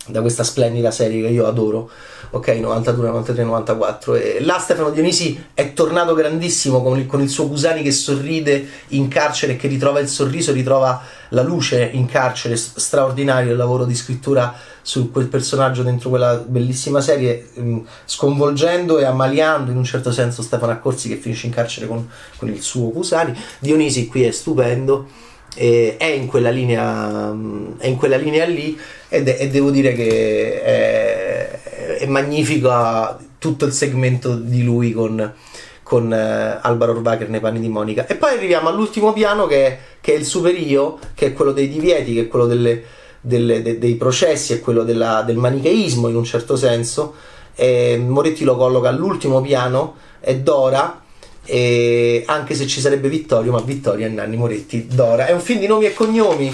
da 0.07 0.21
questa 0.21 0.43
splendida 0.43 0.91
serie 0.91 1.21
che 1.21 1.29
io 1.29 1.47
adoro. 1.47 1.89
Ok 2.31 2.47
92, 2.47 3.07
93, 3.07 3.43
94 3.43 4.15
e 4.15 4.37
là 4.41 4.57
Stefano 4.59 4.89
Dionisi 4.89 5.41
è 5.53 5.73
tornato 5.73 6.13
grandissimo 6.13 6.81
con 6.81 6.99
il, 6.99 7.05
con 7.05 7.21
il 7.21 7.29
suo 7.29 7.47
Cusani 7.47 7.81
che 7.81 7.91
sorride 7.91 8.67
in 8.89 9.07
carcere 9.07 9.55
che 9.55 9.67
ritrova 9.67 9.99
il 9.99 10.09
sorriso, 10.09 10.51
ritrova 10.51 11.01
la 11.29 11.43
luce 11.43 11.89
in 11.93 12.07
carcere, 12.07 12.57
straordinario 12.57 13.51
il 13.51 13.57
lavoro 13.57 13.85
di 13.85 13.95
scrittura 13.95 14.53
su 14.85 15.09
quel 15.09 15.25
personaggio 15.25 15.81
dentro 15.81 16.09
quella 16.09 16.35
bellissima 16.35 17.01
serie, 17.01 17.49
mm, 17.59 17.79
sconvolgendo 18.05 18.99
e 18.99 19.03
ammaliando 19.03 19.71
in 19.71 19.77
un 19.77 19.83
certo 19.83 20.11
senso 20.11 20.43
Stefano 20.43 20.71
Accorsi 20.71 21.09
che 21.09 21.15
finisce 21.15 21.47
in 21.47 21.53
carcere 21.53 21.87
con, 21.87 22.07
con 22.37 22.49
il 22.49 22.61
suo 22.61 22.89
Cusani. 22.89 23.35
Dionisi 23.57 24.05
qui 24.05 24.23
è 24.25 24.31
stupendo, 24.31 25.07
è 25.55 26.05
in 26.05 26.27
quella 26.27 26.51
linea, 26.51 27.31
mm, 27.33 27.79
è 27.79 27.87
in 27.87 27.95
quella 27.95 28.17
linea 28.17 28.45
lì 28.45 28.77
ed 29.09 29.27
è, 29.27 29.37
e 29.39 29.49
devo 29.49 29.71
dire 29.71 29.93
che 29.93 30.61
è, 30.61 31.97
è 32.01 32.05
magnifico 32.05 33.17
tutto 33.39 33.65
il 33.65 33.73
segmento 33.73 34.35
di 34.35 34.63
lui 34.63 34.91
con, 34.91 35.33
con 35.81 36.11
uh, 36.11 36.59
Alvaro 36.61 36.91
Urbacher 36.91 37.27
nei 37.29 37.39
panni 37.39 37.59
di 37.59 37.69
Monica. 37.69 38.05
E 38.05 38.15
poi 38.17 38.35
arriviamo 38.35 38.69
all'ultimo 38.69 39.13
piano 39.13 39.47
che 39.47 39.79
che 40.05 40.13
è 40.13 40.17
il 40.17 40.25
superio, 40.25 40.99
che 41.15 41.25
è 41.25 41.33
quello 41.33 41.51
dei 41.51 41.67
divieti, 41.67 42.13
che 42.13 42.21
è 42.21 42.27
quello 42.27 42.45
delle, 42.45 42.83
delle, 43.25 43.61
de, 43.61 43.79
dei 43.79 43.95
processi, 43.95 44.53
è 44.53 44.59
quello 44.59 44.83
della, 44.83 45.23
del 45.23 45.37
manicheismo 45.37 46.07
in 46.07 46.15
un 46.15 46.23
certo 46.23 46.55
senso. 46.55 47.13
E 47.55 47.97
Moretti 47.97 48.43
lo 48.43 48.55
colloca 48.55 48.89
all'ultimo 48.89 49.41
piano, 49.41 49.95
è 50.19 50.35
Dora. 50.35 51.01
E 51.43 52.23
anche 52.25 52.55
se 52.55 52.65
ci 52.65 52.81
sarebbe 52.81 53.07
Vittorio, 53.07 53.51
ma 53.51 53.61
Vittorio 53.61 54.05
è 54.05 54.09
Nanni 54.09 54.35
Moretti, 54.35 54.87
Dora. 54.87 55.27
È 55.27 55.31
un 55.31 55.39
film 55.39 55.59
di 55.59 55.67
nomi 55.67 55.85
e 55.85 55.93
cognomi 55.93 56.51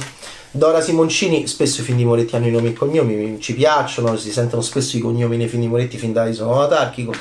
Dora 0.54 0.82
Simoncini, 0.82 1.48
spesso 1.48 1.80
i 1.80 1.84
film 1.86 1.98
di 1.98 2.04
Moretti 2.04 2.36
hanno 2.36 2.48
i 2.48 2.52
nomi 2.52 2.70
e 2.70 2.74
cognomi, 2.74 3.40
ci 3.40 3.54
piacciono, 3.54 4.18
si 4.18 4.34
sentono 4.34 4.62
spesso 4.62 4.98
i 4.98 5.00
cognomi 5.00 5.38
nei 5.38 5.48
film 5.48 5.62
di 5.62 5.70
Moretti 5.70 5.98
fin 5.98 6.12
da 6.12 6.30
sono 6.34 6.62
autarchico. 6.62 7.14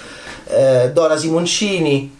Eh, 0.48 0.90
Dora 0.92 1.16
Simoncini, 1.16 2.18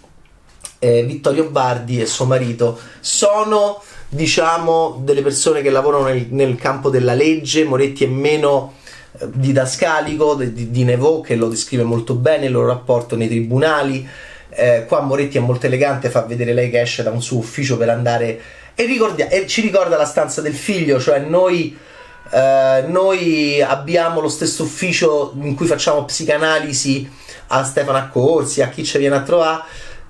eh, 0.78 1.02
Vittorio 1.02 1.50
Bardi 1.50 2.00
e 2.00 2.06
suo 2.06 2.26
marito 2.26 2.78
sono 3.00 3.82
diciamo 4.12 5.00
delle 5.02 5.22
persone 5.22 5.62
che 5.62 5.70
lavorano 5.70 6.04
nel, 6.04 6.26
nel 6.30 6.56
campo 6.56 6.90
della 6.90 7.14
legge, 7.14 7.64
Moretti 7.64 8.04
è 8.04 8.08
meno 8.08 8.74
eh, 9.18 9.26
didascalico 9.32 10.34
di, 10.34 10.70
di 10.70 10.84
Nevò 10.84 11.20
che 11.20 11.36
lo 11.36 11.48
descrive 11.48 11.84
molto 11.84 12.14
bene 12.14 12.46
il 12.46 12.52
loro 12.52 12.66
rapporto 12.66 13.16
nei 13.16 13.28
tribunali. 13.28 14.06
Eh, 14.50 14.84
qua 14.88 15.00
Moretti 15.00 15.38
è 15.38 15.40
molto 15.40 15.66
elegante, 15.66 16.10
fa 16.10 16.22
vedere 16.22 16.52
lei 16.52 16.70
che 16.70 16.80
esce 16.80 17.04
da 17.04 17.10
un 17.10 17.22
suo 17.22 17.38
ufficio 17.38 17.76
per 17.76 17.88
andare 17.88 18.40
e, 18.74 18.84
ricordia- 18.84 19.28
e 19.28 19.46
ci 19.46 19.60
ricorda 19.60 19.96
la 19.96 20.04
stanza 20.04 20.40
del 20.40 20.54
figlio, 20.54 20.98
cioè 20.98 21.20
noi, 21.20 21.76
eh, 22.32 22.84
noi 22.88 23.62
abbiamo 23.62 24.20
lo 24.20 24.28
stesso 24.28 24.64
ufficio 24.64 25.32
in 25.40 25.54
cui 25.54 25.66
facciamo 25.66 26.04
psicanalisi 26.04 27.08
a 27.48 27.62
Stefano 27.62 27.98
Accorsi, 27.98 28.62
a 28.62 28.68
chi 28.68 28.84
ci 28.84 28.98
viene 28.98 29.16
a 29.16 29.22
trovare. 29.22 29.62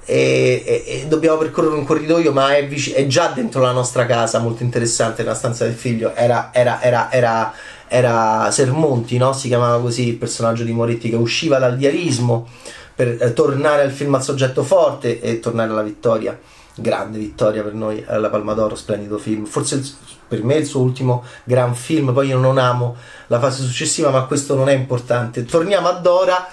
E, 0.05 0.63
e, 0.65 0.85
e, 0.87 1.07
dobbiamo 1.07 1.37
percorrere 1.37 1.75
un 1.75 1.85
corridoio, 1.85 2.33
ma 2.33 2.57
è, 2.57 2.67
vic- 2.67 2.95
è, 2.95 3.07
già 3.07 3.29
dentro 3.29 3.61
la 3.61 3.73
nostra 3.73 4.07
casa, 4.07 4.39
molto 4.39 4.63
interessante 4.63 5.23
la 5.23 5.35
stanza 5.35 5.65
del 5.65 5.75
figlio. 5.75 6.15
Era, 6.15 6.51
era, 6.53 6.83
era, 6.83 7.13
era, 7.13 7.53
era 7.87 8.51
Sermonti, 8.51 9.19
no? 9.19 9.33
si 9.33 9.49
chiamava 9.49 9.81
così 9.81 10.09
il 10.09 10.17
personaggio 10.17 10.65
di 10.65 10.73
Moretti 10.73 11.11
che 11.11 11.17
usciva 11.17 11.59
dal 11.59 11.77
diarismo 11.77 12.49
per 12.95 13.17
eh, 13.21 13.33
tornare 13.33 13.83
al 13.83 13.91
film 13.91 14.15
al 14.15 14.23
soggetto 14.23 14.63
forte 14.63 15.21
e 15.21 15.39
tornare 15.41 15.71
alla 15.71 15.83
vittoria 15.83 16.39
grande 16.81 17.19
vittoria 17.19 17.63
per 17.63 17.75
noi 17.75 18.05
alla 18.07 18.31
Palma 18.31 18.55
d'Oro, 18.55 18.75
splendido 18.75 19.19
film. 19.19 19.45
Forse 19.45 19.77
il, 19.77 19.91
per 20.27 20.43
me 20.43 20.55
è 20.55 20.59
il 20.59 20.67
suo 20.67 20.81
ultimo 20.81 21.25
gran 21.45 21.75
film, 21.75 22.13
poi 22.13 22.29
io 22.29 22.39
non 22.39 22.59
amo 22.59 22.97
la 23.29 23.39
fase 23.39 23.63
successiva, 23.63 24.11
ma 24.11 24.25
questo 24.25 24.55
non 24.55 24.69
è 24.69 24.73
importante. 24.73 25.45
Torniamo 25.45 25.89
a 25.89 25.93
Dora 25.93 26.49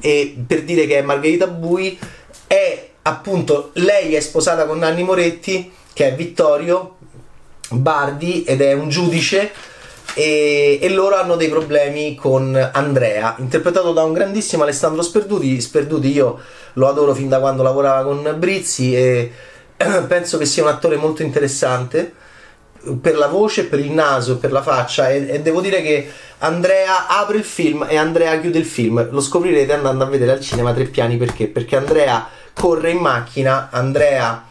e 0.00 0.36
per 0.46 0.64
dire 0.64 0.86
che 0.86 0.98
è 0.98 1.02
Margherita 1.02 1.46
Bui 1.46 1.98
è 2.46 2.89
appunto 3.02 3.70
lei 3.74 4.14
è 4.14 4.20
sposata 4.20 4.66
con 4.66 4.78
Nanni 4.78 5.02
Moretti 5.02 5.72
che 5.92 6.08
è 6.08 6.14
Vittorio 6.14 6.96
Bardi 7.70 8.44
ed 8.44 8.60
è 8.60 8.72
un 8.72 8.88
giudice 8.88 9.50
e, 10.14 10.78
e, 10.80 10.88
loro 10.88 11.16
hanno 11.16 11.36
dei 11.36 11.48
problemi 11.48 12.16
con 12.16 12.70
Andrea, 12.72 13.36
interpretato 13.38 13.92
da 13.92 14.02
un 14.02 14.12
grandissimo 14.12 14.64
Alessandro 14.64 15.02
Sperduti. 15.02 15.60
Sperduti 15.60 16.10
io 16.10 16.38
lo 16.74 16.88
adoro 16.88 17.14
fin 17.14 17.28
da 17.28 17.38
quando 17.38 17.62
lavorava 17.62 18.02
con 18.02 18.34
Brizzi 18.36 18.94
e 18.96 19.30
penso 20.08 20.36
che 20.36 20.46
sia 20.46 20.64
un 20.64 20.68
attore 20.68 20.96
molto 20.96 21.22
interessante 21.22 22.12
per 23.00 23.16
la 23.16 23.26
voce, 23.26 23.66
per 23.66 23.78
il 23.78 23.92
naso, 23.92 24.38
per 24.38 24.52
la 24.52 24.62
faccia 24.62 25.10
e, 25.10 25.28
e, 25.28 25.40
devo 25.40 25.60
dire 25.60 25.82
che 25.82 26.10
Andrea 26.38 27.06
apre 27.06 27.36
il 27.36 27.44
film 27.44 27.86
e 27.88 27.96
Andrea 27.96 28.38
chiude 28.40 28.58
il 28.58 28.64
film. 28.64 29.08
Lo 29.10 29.20
scoprirete 29.20 29.72
andando 29.72 30.02
a 30.02 30.08
vedere 30.08 30.32
al 30.32 30.40
cinema 30.40 30.72
tre 30.72 30.84
piani 30.84 31.16
perché? 31.16 31.46
Perché 31.46 31.76
Andrea 31.76 32.28
corre 32.52 32.90
in 32.90 32.98
macchina, 32.98 33.68
Andrea 33.70 34.46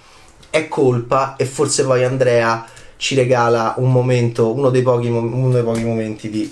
è 0.49 0.67
colpa 0.67 1.35
e 1.35 1.45
forse 1.45 1.83
poi 1.83 2.03
Andrea 2.03 2.65
ci 2.97 3.15
regala 3.15 3.75
un 3.77 3.91
momento, 3.91 4.53
uno 4.53 4.69
dei 4.69 4.81
pochi, 4.81 5.07
uno 5.07 5.51
dei 5.51 5.63
pochi 5.63 5.83
momenti 5.83 6.29
di 6.29 6.51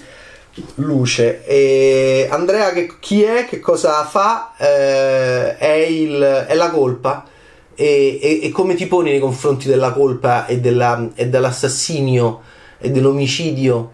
luce. 0.75 1.43
E 1.45 2.27
Andrea, 2.29 2.71
che, 2.71 2.93
chi 2.99 3.23
è? 3.23 3.45
Che 3.45 3.59
cosa 3.59 4.03
fa? 4.05 4.53
Eh, 4.57 5.57
è, 5.57 5.73
il, 5.73 6.45
è, 6.47 6.55
la 6.55 6.69
colpa. 6.69 7.25
E, 7.75 8.19
e, 8.21 8.39
e, 8.43 8.49
come 8.49 8.75
ti 8.75 8.87
poni 8.87 9.11
nei 9.11 9.19
confronti 9.19 9.67
della 9.67 9.91
colpa 9.91 10.45
e, 10.45 10.59
della, 10.59 11.09
e 11.13 11.27
dell'assassinio 11.27 12.41
e 12.79 12.91
dell'omicidio? 12.91 13.91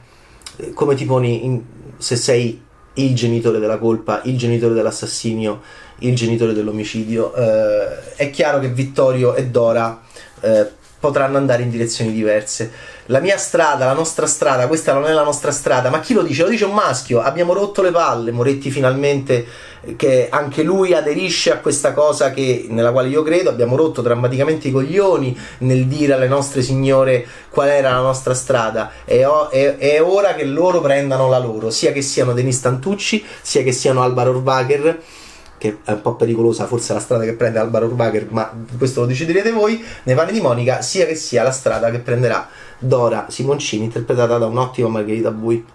Come 0.74 0.96
ti 0.96 1.06
poni 1.06 1.46
in, 1.46 1.62
se 1.98 2.16
sei 2.16 2.62
il 2.96 3.16
genitore 3.16 3.60
della 3.60 3.78
colpa, 3.80 4.22
il 4.26 4.38
genitore 4.38 4.74
dell'assassinio, 4.74 5.62
il 6.04 6.16
genitore 6.16 6.54
dell'omicidio? 6.54 7.34
Eh, 7.34 8.16
è 8.16 8.30
chiaro 8.30 8.60
che 8.60 8.70
Vittorio 8.70 9.36
e 9.36 9.48
Dora 9.48 10.02
eh, 10.42 10.68
potranno 11.04 11.36
andare 11.36 11.64
in 11.64 11.70
direzioni 11.70 12.14
diverse. 12.14 12.72
La 13.08 13.20
mia 13.20 13.38
strada, 13.38 13.84
la 13.84 13.92
nostra 13.94 14.26
strada, 14.26 14.68
questa 14.68 14.94
non 14.94 15.06
è 15.06 15.12
la 15.12 15.24
nostra 15.24 15.52
strada, 15.52 15.90
ma 15.90 16.00
chi 16.00 16.14
lo 16.14 16.22
dice? 16.22 16.44
Lo 16.44 16.50
dice 16.50 16.64
un 16.64 16.74
maschio. 16.74 17.20
Abbiamo 17.20 17.52
rotto 17.52 17.82
le 17.82 17.92
palle, 17.92 18.32
Moretti 18.32 18.72
finalmente 18.72 19.46
che 19.98 20.30
anche 20.30 20.64
lui 20.64 20.94
aderisce 20.94 21.52
a 21.52 21.58
questa 21.58 21.92
cosa 21.92 22.32
che, 22.32 22.68
nella 22.70 22.94
quale 22.94 23.10
io 23.10 23.22
credo, 23.22 23.50
abbiamo 23.50 23.76
rotto 23.76 24.02
drammaticamente 24.02 24.70
i 24.70 24.72
coglioni 24.72 25.38
nel 25.60 25.88
dire 25.88 26.14
alle 26.14 26.30
nostre 26.30 26.62
signore 26.62 27.28
qual 27.50 27.68
era 27.68 27.92
la 27.92 28.00
nostra 28.00 28.34
strada. 28.34 28.90
È, 29.04 29.20
è, 29.50 29.76
è 29.76 30.02
ora 30.02 30.36
che 30.36 30.46
loro 30.46 30.80
prendano 30.80 31.28
la 31.28 31.40
loro, 31.40 31.70
sia 31.70 31.92
che 31.92 32.02
siano 32.02 32.32
Denis 32.32 32.62
Tantucci, 32.62 33.26
sia 33.42 33.62
che 33.62 33.74
siano 33.74 34.04
Alba 34.04 34.30
Orbacher 34.30 35.02
che 35.64 35.78
è 35.86 35.92
un 35.92 36.02
po' 36.02 36.16
pericolosa, 36.16 36.66
forse 36.66 36.92
la 36.92 37.00
strada 37.00 37.24
che 37.24 37.36
prende 37.36 37.58
Alvaro 37.58 37.86
Urbacher, 37.86 38.28
ma 38.32 38.52
questo 38.78 39.00
lo 39.00 39.06
deciderete 39.06 39.54
voi, 39.54 39.82
nei 40.04 40.14
panni 40.14 40.34
di 40.34 40.42
Monica, 40.42 40.82
sia 40.82 41.06
che 41.06 41.16
sia 41.16 41.42
la 41.42 41.54
strada 41.54 41.90
che 41.90 42.00
prenderà 42.00 42.50
Dora 42.78 43.28
Simoncini, 43.30 43.86
interpretata 43.86 44.38
da 44.38 44.46
un'ottima 44.46 44.90
Margherita 44.90 45.32
Bui. 45.32 45.66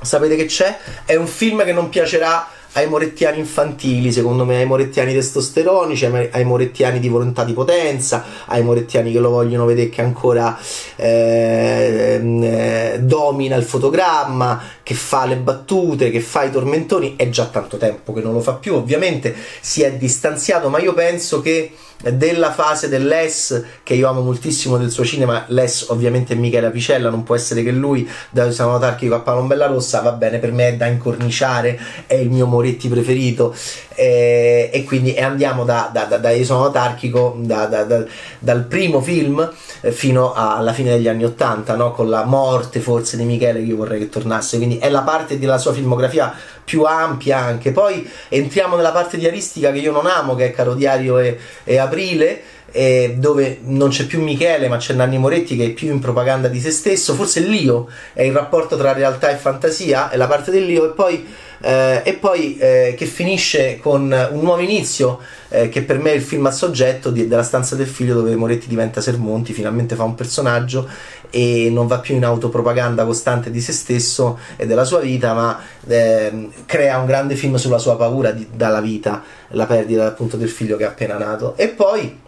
Sapete 0.00 0.36
che 0.36 0.46
c'è? 0.46 0.78
È 1.04 1.16
un 1.16 1.26
film 1.26 1.62
che 1.64 1.74
non 1.74 1.90
piacerà 1.90 2.48
ai 2.76 2.88
morettiani 2.88 3.38
infantili, 3.38 4.12
secondo 4.12 4.44
me, 4.44 4.58
ai 4.58 4.66
morettiani 4.66 5.14
testosteronici, 5.14 6.04
ai 6.04 6.44
morettiani 6.44 7.00
di 7.00 7.08
volontà 7.08 7.42
di 7.42 7.54
potenza, 7.54 8.24
ai 8.46 8.62
morettiani 8.62 9.12
che 9.12 9.18
lo 9.18 9.30
vogliono 9.30 9.64
vedere 9.64 9.88
che 9.88 10.02
ancora 10.02 10.58
eh, 10.96 12.20
eh, 12.22 12.98
domina 13.00 13.56
il 13.56 13.64
fotogramma, 13.64 14.62
che 14.82 14.92
fa 14.92 15.24
le 15.24 15.36
battute, 15.36 16.10
che 16.10 16.20
fa 16.20 16.44
i 16.44 16.50
tormentoni. 16.50 17.16
È 17.16 17.30
già 17.30 17.46
tanto 17.46 17.78
tempo 17.78 18.12
che 18.12 18.20
non 18.20 18.34
lo 18.34 18.40
fa 18.40 18.52
più, 18.52 18.74
ovviamente 18.74 19.34
si 19.60 19.80
è 19.80 19.94
distanziato, 19.94 20.68
ma 20.68 20.78
io 20.78 20.92
penso 20.92 21.40
che 21.40 21.72
della 22.02 22.52
fase 22.52 22.88
dell'Es 22.88 23.64
che 23.82 23.94
io 23.94 24.08
amo 24.08 24.20
moltissimo 24.20 24.76
del 24.76 24.90
suo 24.90 25.04
cinema 25.04 25.44
l'Es 25.48 25.86
ovviamente 25.88 26.34
è 26.34 26.36
Michele 26.36 26.66
Apicella 26.66 27.08
non 27.08 27.22
può 27.22 27.34
essere 27.34 27.62
che 27.62 27.70
lui 27.70 28.08
da 28.30 28.50
Samuel 28.50 28.80
Tarchico 28.80 29.14
a 29.14 29.20
Palombella 29.20 29.66
Rossa 29.66 30.00
va 30.00 30.12
bene 30.12 30.38
per 30.38 30.52
me 30.52 30.68
è 30.68 30.76
da 30.76 30.86
incorniciare 30.86 31.78
è 32.06 32.14
il 32.14 32.30
mio 32.30 32.46
Moretti 32.66 32.88
preferito 32.88 33.54
e, 33.94 34.70
e 34.72 34.84
quindi 34.84 35.14
e 35.14 35.22
andiamo 35.22 35.64
da, 35.64 35.88
da, 35.92 36.04
da, 36.04 36.18
da 36.18 36.32
Esono 36.32 36.70
Tarchico 36.70 37.36
da, 37.38 37.66
dal 37.66 38.64
primo 38.64 39.00
film 39.00 39.48
eh, 39.80 39.92
fino 39.92 40.34
alla 40.34 40.72
fine 40.72 40.90
degli 40.90 41.08
anni 41.08 41.24
Ottanta 41.24 41.74
no? 41.74 41.92
con 41.92 42.08
la 42.08 42.24
morte 42.24 42.80
forse 42.80 43.16
di 43.16 43.24
Michele 43.24 43.60
che 43.60 43.66
io 43.66 43.76
vorrei 43.76 44.00
che 44.00 44.08
tornasse. 44.08 44.56
Quindi 44.56 44.78
è 44.78 44.90
la 44.90 45.02
parte 45.02 45.38
della 45.38 45.58
sua 45.58 45.72
filmografia 45.72 46.34
più 46.64 46.82
ampia 46.82 47.38
anche. 47.38 47.70
Poi 47.70 48.08
entriamo 48.28 48.76
nella 48.76 48.92
parte 48.92 49.16
diaristica 49.16 49.70
che 49.70 49.78
io 49.78 49.92
non 49.92 50.06
amo 50.06 50.34
che 50.34 50.46
è 50.46 50.52
Caro 50.52 50.74
Diario 50.74 51.18
e, 51.18 51.38
e 51.64 51.78
Aprile 51.78 52.42
eh, 52.72 53.14
dove 53.16 53.60
non 53.62 53.88
c'è 53.88 54.04
più 54.04 54.20
Michele 54.20 54.68
ma 54.68 54.76
c'è 54.76 54.92
Nanni 54.92 55.16
Moretti 55.16 55.56
che 55.56 55.66
è 55.66 55.70
più 55.70 55.90
in 55.90 56.00
propaganda 56.00 56.48
di 56.48 56.60
se 56.60 56.70
stesso. 56.70 57.14
Forse 57.14 57.40
l'io 57.40 57.88
è 58.12 58.22
il 58.22 58.32
rapporto 58.32 58.76
tra 58.76 58.92
realtà 58.92 59.30
e 59.30 59.36
fantasia 59.36 60.10
è 60.10 60.16
la 60.16 60.26
parte 60.26 60.50
dell'io 60.50 60.90
e 60.90 60.94
poi 60.94 61.26
eh, 61.60 62.02
e 62.04 62.14
poi 62.14 62.56
eh, 62.58 62.94
che 62.96 63.06
finisce 63.06 63.78
con 63.78 64.02
un 64.02 64.40
nuovo 64.40 64.60
inizio 64.60 65.18
eh, 65.48 65.68
che 65.68 65.82
per 65.82 65.98
me 65.98 66.12
è 66.12 66.14
il 66.14 66.22
film 66.22 66.46
a 66.46 66.50
soggetto 66.50 67.10
di, 67.10 67.26
della 67.26 67.42
stanza 67.42 67.76
del 67.76 67.86
figlio 67.86 68.14
dove 68.14 68.34
Moretti 68.36 68.68
diventa 68.68 69.00
Sermonti, 69.00 69.52
finalmente 69.52 69.94
fa 69.94 70.04
un 70.04 70.14
personaggio 70.14 70.88
e 71.30 71.68
non 71.70 71.86
va 71.86 71.98
più 71.98 72.14
in 72.14 72.24
autopropaganda 72.24 73.04
costante 73.04 73.50
di 73.50 73.60
se 73.60 73.72
stesso 73.72 74.38
e 74.56 74.66
della 74.66 74.84
sua 74.84 75.00
vita 75.00 75.34
ma 75.34 75.60
ehm, 75.86 76.52
crea 76.66 76.98
un 76.98 77.06
grande 77.06 77.34
film 77.34 77.56
sulla 77.56 77.78
sua 77.78 77.96
paura 77.96 78.30
di, 78.30 78.46
dalla 78.52 78.80
vita, 78.80 79.22
la 79.48 79.66
perdita 79.66 80.06
appunto 80.06 80.36
del 80.36 80.48
figlio 80.48 80.76
che 80.76 80.84
è 80.84 80.88
appena 80.88 81.16
nato. 81.16 81.56
E 81.56 81.68
poi 81.68 82.24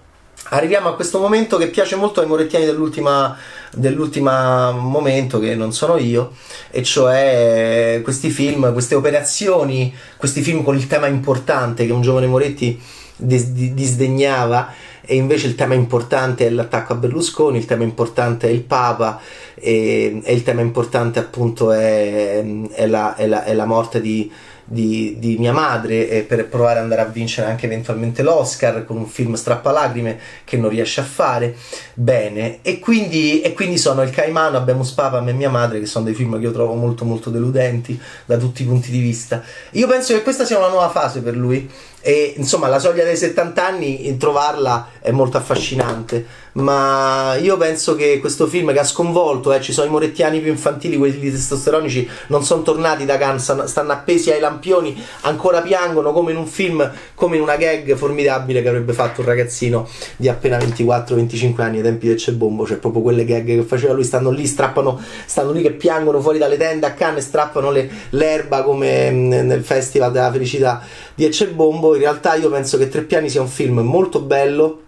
arriviamo 0.51 0.89
a 0.89 0.95
questo 0.95 1.19
momento 1.19 1.57
che 1.57 1.69
piace 1.69 1.97
molto 1.97 2.21
ai 2.21 2.27
morettiani 2.27 2.65
dell'ultima, 2.65 3.37
dell'ultimo 3.73 4.73
momento, 4.73 5.39
che 5.39 5.55
non 5.55 5.73
sono 5.73 5.97
io, 5.97 6.33
e 6.71 6.83
cioè 6.83 8.01
questi 8.03 8.31
film, 8.31 8.73
queste 8.73 8.95
operazioni, 8.95 9.95
questi 10.17 10.43
film 10.43 10.63
con 10.63 10.77
il 10.77 10.87
tema 10.87 11.07
importante 11.07 11.87
che 11.87 11.93
un 11.93 12.03
giovane 12.03 12.27
Moretti 12.27 12.81
dis- 13.17 13.49
disdegnava 13.49 14.73
e 15.11 15.17
invece 15.17 15.47
il 15.47 15.55
tema 15.55 15.73
importante 15.73 16.47
è 16.47 16.51
l'attacco 16.51 16.93
a 16.93 16.97
Berlusconi, 16.97 17.57
il 17.57 17.65
tema 17.65 17.83
importante 17.83 18.47
è 18.47 18.51
il 18.51 18.63
Papa 18.63 19.19
e, 19.55 20.21
e 20.23 20.33
il 20.35 20.43
tema 20.43 20.61
importante 20.61 21.19
appunto 21.19 21.73
è, 21.73 22.45
è, 22.73 22.87
la, 22.87 23.15
è, 23.17 23.27
la, 23.27 23.45
è 23.45 23.55
la 23.55 23.65
morte 23.65 24.03
di 24.03 24.31
di, 24.71 25.17
di 25.19 25.39
mia 25.39 25.53
madre 25.53 26.11
eh, 26.11 26.23
per 26.23 26.47
provare 26.47 26.79
ad 26.79 26.85
andare 26.85 27.01
a 27.01 27.07
vincere 27.07 27.49
anche 27.49 27.65
eventualmente 27.65 28.23
l'Oscar 28.23 28.85
con 28.85 28.99
un 28.99 29.07
film 29.07 29.35
strappalacrime 29.35 30.19
che 30.45 30.59
non 30.59 30.69
riesce 30.69 31.01
a 31.01 31.05
fare 31.05 31.57
bene. 31.95 32.59
E 32.61 32.79
quindi, 32.79 33.41
e 33.41 33.55
quindi 33.55 33.79
sono 33.79 34.03
il 34.03 34.11
Caimano, 34.11 34.59
Abemus 34.59 34.91
Papa 34.93 35.27
e 35.27 35.33
mia 35.33 35.49
madre 35.49 35.81
che 35.81 35.87
sono 35.87 36.05
dei 36.05 36.15
film 36.15 36.39
che 36.39 36.45
io 36.45 36.53
trovo 36.53 36.75
molto 36.75 37.07
molto 37.07 37.31
deludenti 37.31 37.99
da 38.27 38.37
tutti 38.37 38.63
i 38.63 38.67
punti 38.67 38.91
di 38.91 39.01
vista. 39.01 39.43
Io 39.73 39.87
penso 39.87 40.13
che 40.13 40.23
questa 40.23 40.45
sia 40.45 40.59
una 40.59 40.69
nuova 40.69 40.91
fase 40.91 41.23
per 41.23 41.35
lui. 41.35 41.69
E 42.01 42.35
insomma 42.37 42.69
la 42.69 42.79
soglia 42.79 43.03
dei 43.03 43.17
70 43.17 43.67
anni 43.67 44.17
trovarla 44.17 44.91
è 45.01 45.11
molto 45.11 45.37
affascinante 45.37 46.25
ma 46.53 47.37
io 47.41 47.57
penso 47.57 47.95
che 47.95 48.19
questo 48.21 48.47
film 48.47 48.73
che 48.73 48.79
ha 48.79 48.85
sconvolto 48.85 49.53
eh, 49.53 49.61
ci 49.61 49.73
sono 49.73 49.87
i 49.87 49.91
morettiani 49.91 50.41
più 50.41 50.51
infantili 50.51 50.97
quelli 50.97 51.31
testosteronici 51.31 52.09
non 52.29 52.45
sono 52.45 52.63
tornati 52.63 53.05
da 53.05 53.19
Cannes 53.19 53.65
stanno 53.65 53.93
appesi 53.93 54.31
ai 54.31 54.41
lampioni 54.41 55.01
ancora 55.23 55.61
piangono 55.61 56.13
come 56.13 56.33
in 56.33 56.39
un 56.39 56.47
film 56.47 56.91
come 57.15 57.37
in 57.37 57.43
una 57.43 57.57
gag 57.57 57.95
formidabile 57.95 58.63
che 58.63 58.69
avrebbe 58.69 58.93
fatto 58.93 59.21
un 59.21 59.27
ragazzino 59.27 59.89
di 60.17 60.29
appena 60.29 60.59
24-25 60.59 61.61
anni 61.61 61.77
ai 61.79 61.83
tempi 61.83 62.09
del 62.09 62.17
Cebombo 62.17 62.67
cioè 62.67 62.79
proprio 62.79 63.03
quelle 63.03 63.25
gag 63.25 63.45
che 63.45 63.63
faceva 63.63 63.93
lui 63.93 64.05
stanno 64.05 64.31
lì 64.31 64.47
strappano 64.47 65.01
stanno 65.27 65.53
lì 65.53 65.63
che 65.63 65.73
piangono 65.73 66.21
fuori 66.21 66.39
dalle 66.39 66.57
tende 66.57 66.87
a 66.87 66.93
Cannes 66.93 67.25
e 67.25 67.27
strappano 67.27 67.71
le, 67.71 67.91
l'erba 68.11 68.63
come 68.63 69.11
mm, 69.11 69.31
nel 69.31 69.63
festival 69.63 70.13
della 70.13 70.31
felicità 70.31 70.83
di 71.15 71.25
Ecce 71.25 71.53
in 71.59 71.99
realtà 71.99 72.35
io 72.35 72.49
penso 72.51 72.79
che 72.79 72.89
Tre 72.89 73.03
Piani 73.03 73.29
sia 73.29 73.41
un 73.41 73.49
film 73.49 73.81
molto 73.81 74.21
bello 74.21 74.83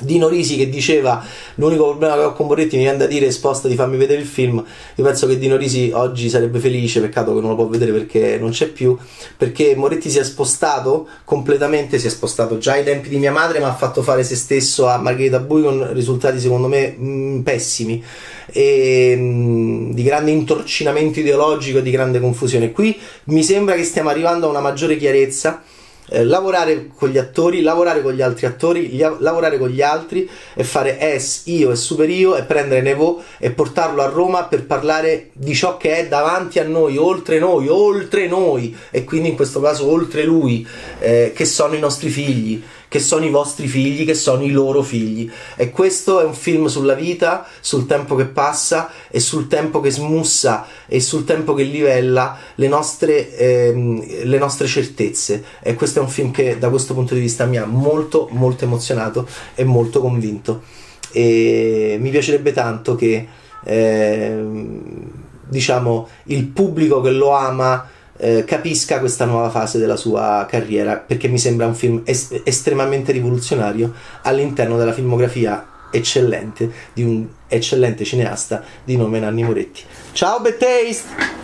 Dino 0.00 0.28
Risi 0.28 0.56
che 0.56 0.68
diceva 0.68 1.24
l'unico 1.56 1.90
problema 1.90 2.14
che 2.14 2.22
ho 2.22 2.32
con 2.32 2.48
Borretti 2.48 2.76
mi 2.76 2.82
viene 2.82 2.98
da 2.98 3.06
dire 3.06 3.30
sposta 3.30 3.68
di 3.68 3.76
farmi 3.76 3.96
vedere 3.96 4.20
il 4.20 4.26
film. 4.26 4.62
Io 4.96 5.04
penso 5.04 5.28
che 5.28 5.38
Dino 5.38 5.56
Risi 5.56 5.92
oggi 5.94 6.28
sarebbe 6.28 6.58
felice 6.58 7.00
peccato 7.00 7.32
che 7.32 7.40
non 7.40 7.50
lo 7.50 7.56
può 7.56 7.66
vedere 7.66 7.92
perché 7.92 8.36
non 8.38 8.50
c'è 8.50 8.66
più 8.66 8.96
perché 9.36 9.76
Moretti 9.76 10.10
si 10.10 10.18
è 10.18 10.24
spostato 10.24 11.06
completamente 11.24 11.98
si 11.98 12.08
è 12.08 12.10
spostato 12.10 12.58
già 12.58 12.72
ai 12.72 12.82
tempi 12.82 13.08
di 13.08 13.18
mia 13.18 13.30
madre 13.30 13.60
ma 13.60 13.68
ha 13.68 13.74
fatto 13.74 14.02
fare 14.02 14.24
se 14.24 14.34
stesso 14.34 14.88
a 14.88 14.98
Margherita 14.98 15.38
Bui 15.38 15.62
con 15.62 15.92
risultati 15.92 16.40
secondo 16.40 16.66
me 16.66 16.94
mh, 16.96 17.06
mm, 17.06 17.40
pessimi. 17.42 18.02
E 18.46 19.14
mh, 19.16 19.22
mm, 19.22 19.90
di 19.92 20.02
grande 20.02 20.32
intorcinamento 20.32 21.20
ideologico 21.20 21.78
e 21.78 21.82
di 21.82 21.90
grande 21.92 22.18
confusione. 22.18 22.72
Qui 22.72 22.98
mi 23.24 23.44
sembra 23.44 23.76
che 23.76 23.84
stiamo 23.84 24.08
arrivando 24.08 24.46
a 24.46 24.50
una 24.50 24.60
maggiore 24.60 24.96
chiarezza 24.96 25.62
eh, 26.08 26.24
lavorare 26.24 26.90
con 26.94 27.08
gli 27.08 27.18
attori, 27.18 27.62
lavorare 27.62 28.02
con 28.02 28.12
gli 28.12 28.22
altri 28.22 28.46
attori, 28.46 28.88
gli, 28.88 29.04
lavorare 29.18 29.58
con 29.58 29.68
gli 29.68 29.82
altri 29.82 30.28
e 30.54 30.64
fare 30.64 30.98
es, 30.98 31.42
io 31.46 31.70
e 31.70 31.76
super 31.76 32.08
io 32.10 32.36
e 32.36 32.42
prendere 32.42 32.82
Nevo 32.82 33.22
e 33.38 33.50
portarlo 33.50 34.02
a 34.02 34.06
Roma 34.06 34.44
per 34.44 34.66
parlare 34.66 35.30
di 35.32 35.54
ciò 35.54 35.76
che 35.76 35.96
è 35.96 36.08
davanti 36.08 36.58
a 36.58 36.64
noi, 36.64 36.96
oltre 36.96 37.38
noi, 37.38 37.68
oltre 37.68 38.26
noi 38.26 38.76
e 38.90 39.04
quindi 39.04 39.30
in 39.30 39.36
questo 39.36 39.60
caso 39.60 39.90
oltre 39.90 40.24
lui, 40.24 40.66
eh, 40.98 41.32
che 41.34 41.44
sono 41.44 41.74
i 41.74 41.80
nostri 41.80 42.08
figli 42.10 42.62
che 42.94 43.00
sono 43.00 43.24
i 43.24 43.30
vostri 43.30 43.66
figli, 43.66 44.04
che 44.04 44.14
sono 44.14 44.44
i 44.44 44.52
loro 44.52 44.80
figli. 44.80 45.28
E 45.56 45.70
questo 45.70 46.20
è 46.20 46.24
un 46.24 46.32
film 46.32 46.66
sulla 46.66 46.94
vita, 46.94 47.44
sul 47.58 47.86
tempo 47.86 48.14
che 48.14 48.26
passa 48.26 48.88
e 49.10 49.18
sul 49.18 49.48
tempo 49.48 49.80
che 49.80 49.90
smussa 49.90 50.64
e 50.86 51.00
sul 51.00 51.24
tempo 51.24 51.54
che 51.54 51.64
livella 51.64 52.38
le 52.54 52.68
nostre, 52.68 53.36
ehm, 53.36 54.26
le 54.26 54.38
nostre 54.38 54.68
certezze. 54.68 55.42
E 55.60 55.74
questo 55.74 55.98
è 55.98 56.02
un 56.02 56.08
film 56.08 56.30
che 56.30 56.56
da 56.56 56.68
questo 56.68 56.94
punto 56.94 57.14
di 57.14 57.20
vista 57.20 57.46
mi 57.46 57.56
ha 57.56 57.66
molto, 57.66 58.28
molto 58.30 58.62
emozionato 58.62 59.26
e 59.56 59.64
molto 59.64 60.00
convinto. 60.00 60.62
E 61.10 61.96
mi 61.98 62.10
piacerebbe 62.10 62.52
tanto 62.52 62.94
che, 62.94 63.26
ehm, 63.64 65.10
diciamo, 65.48 66.08
il 66.26 66.44
pubblico 66.46 67.00
che 67.00 67.10
lo 67.10 67.30
ama 67.30 67.88
eh, 68.16 68.44
capisca 68.44 69.00
questa 69.00 69.24
nuova 69.24 69.50
fase 69.50 69.78
della 69.78 69.96
sua 69.96 70.46
carriera 70.48 70.96
perché 70.96 71.28
mi 71.28 71.38
sembra 71.38 71.66
un 71.66 71.74
film 71.74 72.02
es- 72.04 72.40
estremamente 72.44 73.12
rivoluzionario 73.12 73.92
all'interno 74.22 74.76
della 74.76 74.92
filmografia 74.92 75.66
eccellente 75.90 76.70
di 76.92 77.02
un 77.02 77.26
eccellente 77.48 78.04
cineasta 78.04 78.62
di 78.84 78.96
nome 78.96 79.20
Nanni 79.20 79.42
Moretti. 79.44 79.82
Ciao 80.12 80.40
Bad! 80.40 81.43